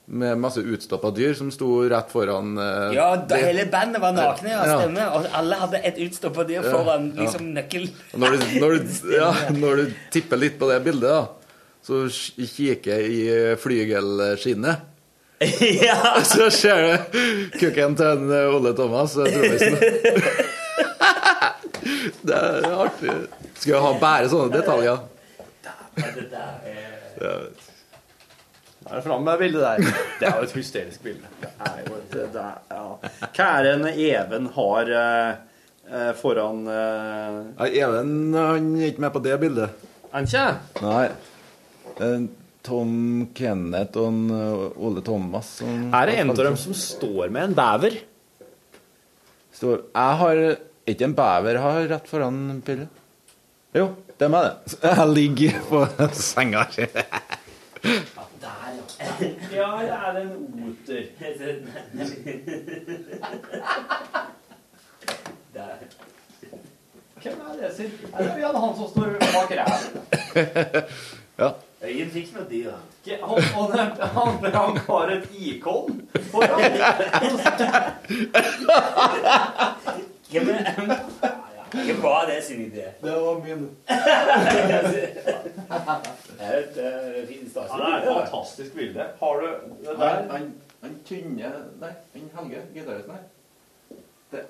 [0.07, 4.13] Med masse utstoppa dyr som sto rett foran eh, Ja, da det- hele bandet var
[4.13, 4.79] nakne, ja, Ja.
[4.81, 5.15] stemmer.
[5.17, 7.89] Og alle hadde et utstoppa dyr foran liksom nøkkel.
[8.13, 11.25] Når du, når, du, ja, når du tipper litt på det bildet, da,
[11.85, 12.03] så
[12.37, 14.91] kikker jeg i eh, flygelskinnet,
[15.89, 15.97] ja.
[16.35, 17.19] så ser du
[17.59, 19.81] kukken til en eh, Ole Thomas, eh, trommisen.
[22.25, 23.11] Det er artig.
[23.59, 25.01] Skal jeg ha bare sånne detaljer?
[25.97, 26.49] Det der
[27.21, 27.45] er
[28.95, 29.97] Er fram med bildet der.
[30.21, 31.31] Det er jo et hysterisk bilde.
[31.41, 32.85] Det er jo et, det er, ja.
[33.25, 35.31] Hva er det en Even har eh,
[35.91, 39.85] eh, foran eh, Ja, Even han er ikke med på det bildet.
[40.13, 40.47] Er han ikke?
[40.85, 41.05] Nei.
[41.99, 42.27] Eh,
[42.65, 42.95] Tom
[43.37, 47.51] Kenneth og en, uh, Ole Thomas som Er det en av dem som står med
[47.51, 47.99] en bever?
[49.55, 50.45] Står, Jeg har
[50.89, 52.87] ikke en bever har rett foran Pille.
[53.75, 54.79] Jo, det er meg, det.
[54.87, 56.69] Jeg ligger på senga.
[57.85, 58.24] Ja,
[59.21, 60.33] det er en
[60.65, 61.03] oter.
[67.23, 67.91] Hvem er det sin?
[68.13, 69.77] Er det han som står bak ræva?
[71.39, 71.49] ja.
[71.85, 72.71] Øyen fikk noe dyr.
[73.07, 76.01] Han, han, han, han har et ikon
[76.31, 76.61] foran.
[80.31, 82.85] Hvem er Hvem bra det sin idé?
[83.03, 83.71] Det var min.
[83.89, 83.97] Det
[86.41, 89.07] er et uh, fint Ja, det er et fantastisk bilde.
[89.21, 90.33] Har du det der?
[90.33, 93.25] Han, tynne Nei, han Helge, gitaristen her.
[94.33, 94.41] Det,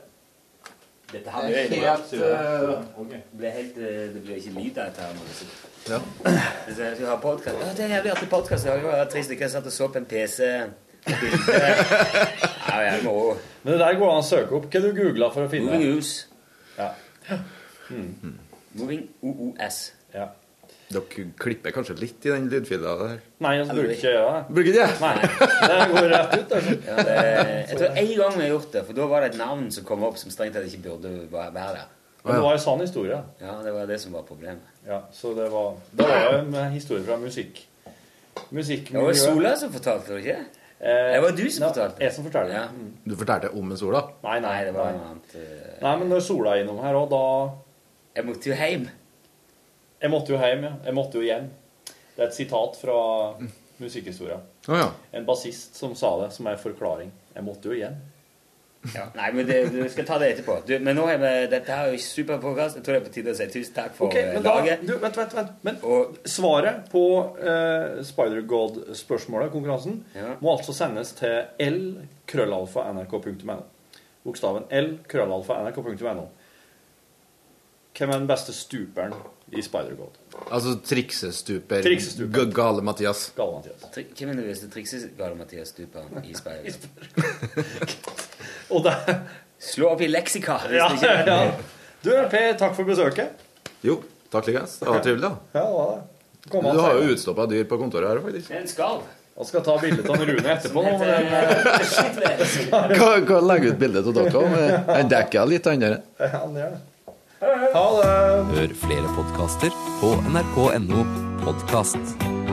[1.13, 2.21] Dette det her er ble helt uh,
[2.99, 5.13] Det ble helt eh, Det ble ikke lyd av dette her.
[5.15, 5.47] må du si.
[5.91, 5.99] Ja.
[6.67, 7.57] Hvis jeg skulle ha podcast.
[7.61, 8.67] Ja, det er en jævlig artig podkast.
[8.67, 10.51] Jeg var tre stykker satt og så på en PC.
[11.07, 11.61] Bilde.
[12.75, 14.65] Ja, jeg må Men det der går an å søke opp.
[14.73, 16.15] Hva du googla for å finne Moving News.
[16.79, 16.89] Ja.
[18.75, 19.93] Moving OOS.
[20.15, 20.31] ja.
[20.95, 23.21] Dere klipper kanskje litt i den lydfila der?
[23.43, 24.43] Nei, jeg bruker ikke gjøre det.
[24.55, 24.97] Bruker ikke det?
[25.01, 25.15] Nei,
[25.73, 26.53] det går rett ut.
[26.59, 26.75] Altså.
[26.87, 27.15] Ja, det,
[27.71, 29.87] jeg tror en gang vi har gjort det, for da var det et navn som
[29.89, 31.81] kom opp som strengt tatt ikke burde være der.
[32.25, 33.19] Men det var en sann historie.
[33.41, 34.69] Ja, det var det som var problemet.
[34.87, 37.65] Ja, så det var Det var en historie fra musikk.
[38.53, 40.64] Det var Sola som fortalte det, ikke?
[40.81, 42.01] Eh, Det var du som fortalte.
[42.03, 42.53] Jeg som fortalte.
[42.53, 42.65] Ja.
[42.69, 42.91] Mm.
[43.07, 44.03] Du fortalte om en Sola?
[44.25, 45.35] Nei, nei, det var en noe annet.
[45.37, 45.75] eh.
[45.83, 47.55] Nei, men når Sola er innom her òg, da
[48.17, 48.89] Jeg måtte jo hjem.
[50.03, 50.73] Jeg måtte jo hjem, ja.
[50.85, 51.51] Jeg måtte jo hjem.
[52.17, 52.99] Det er et sitat fra
[53.81, 54.37] musikkhistoria.
[54.69, 54.91] Oh, ja.
[55.13, 57.11] En bassist som sa det, som er forklaring.
[57.35, 57.97] Jeg måtte jo hjem.
[58.93, 59.07] Ja.
[59.19, 60.59] Nei, men det, du skal ta det etterpå.
[60.69, 62.77] Du, men nå er vi, dette her er jo super podkast.
[62.77, 64.83] Jeg tror det er på tide å si tusen takk for okay, men laget.
[64.85, 65.53] da, du, vent, vent, vent.
[65.65, 67.05] Men Og svaret på
[67.41, 70.35] uh, Spider-God-spørsmålet, konkurransen, Ja.
[70.45, 71.81] må altså sendes til l
[72.31, 73.61] krøllalfa nrk.no.
[74.25, 76.29] Bokstaven l krøllalfa nrk.no.
[77.95, 79.13] Hvem er den beste stuperen
[79.53, 80.17] i Spider-God?
[80.51, 82.47] Altså triksestuper, Triksestuper.
[82.57, 83.27] Gale Mathias.
[83.37, 83.85] Gale Mathias.
[83.95, 86.73] tri- hvem er det beste triksegale Mathias Stuper i?
[88.75, 88.95] Og det
[89.65, 90.59] Slå opp i leksika!
[90.69, 91.37] hvis ja, ja.
[92.05, 93.45] Du, Per, takk for besøket.
[93.87, 94.01] Jo,
[94.33, 94.75] takk likens.
[94.83, 95.31] Det var trivelig, da.
[95.55, 96.51] Ja, det var det.
[96.53, 98.51] Kom Du har jo utstoppa dyr på kontoret her, faktisk.
[98.53, 99.07] En skarv.
[99.35, 100.83] Jeg skal ta bilde av Rune etterpå.
[100.85, 101.01] men,
[102.21, 102.95] heter.
[102.95, 104.53] Kan, kan legge ut bilde av dere òg.
[104.91, 105.97] Han dekker litt andre.
[106.21, 106.83] Ja, han gjør det.
[107.45, 108.13] Ha det.
[108.55, 111.05] Hør flere podkaster på nrk.no
[111.45, 112.44] podkast.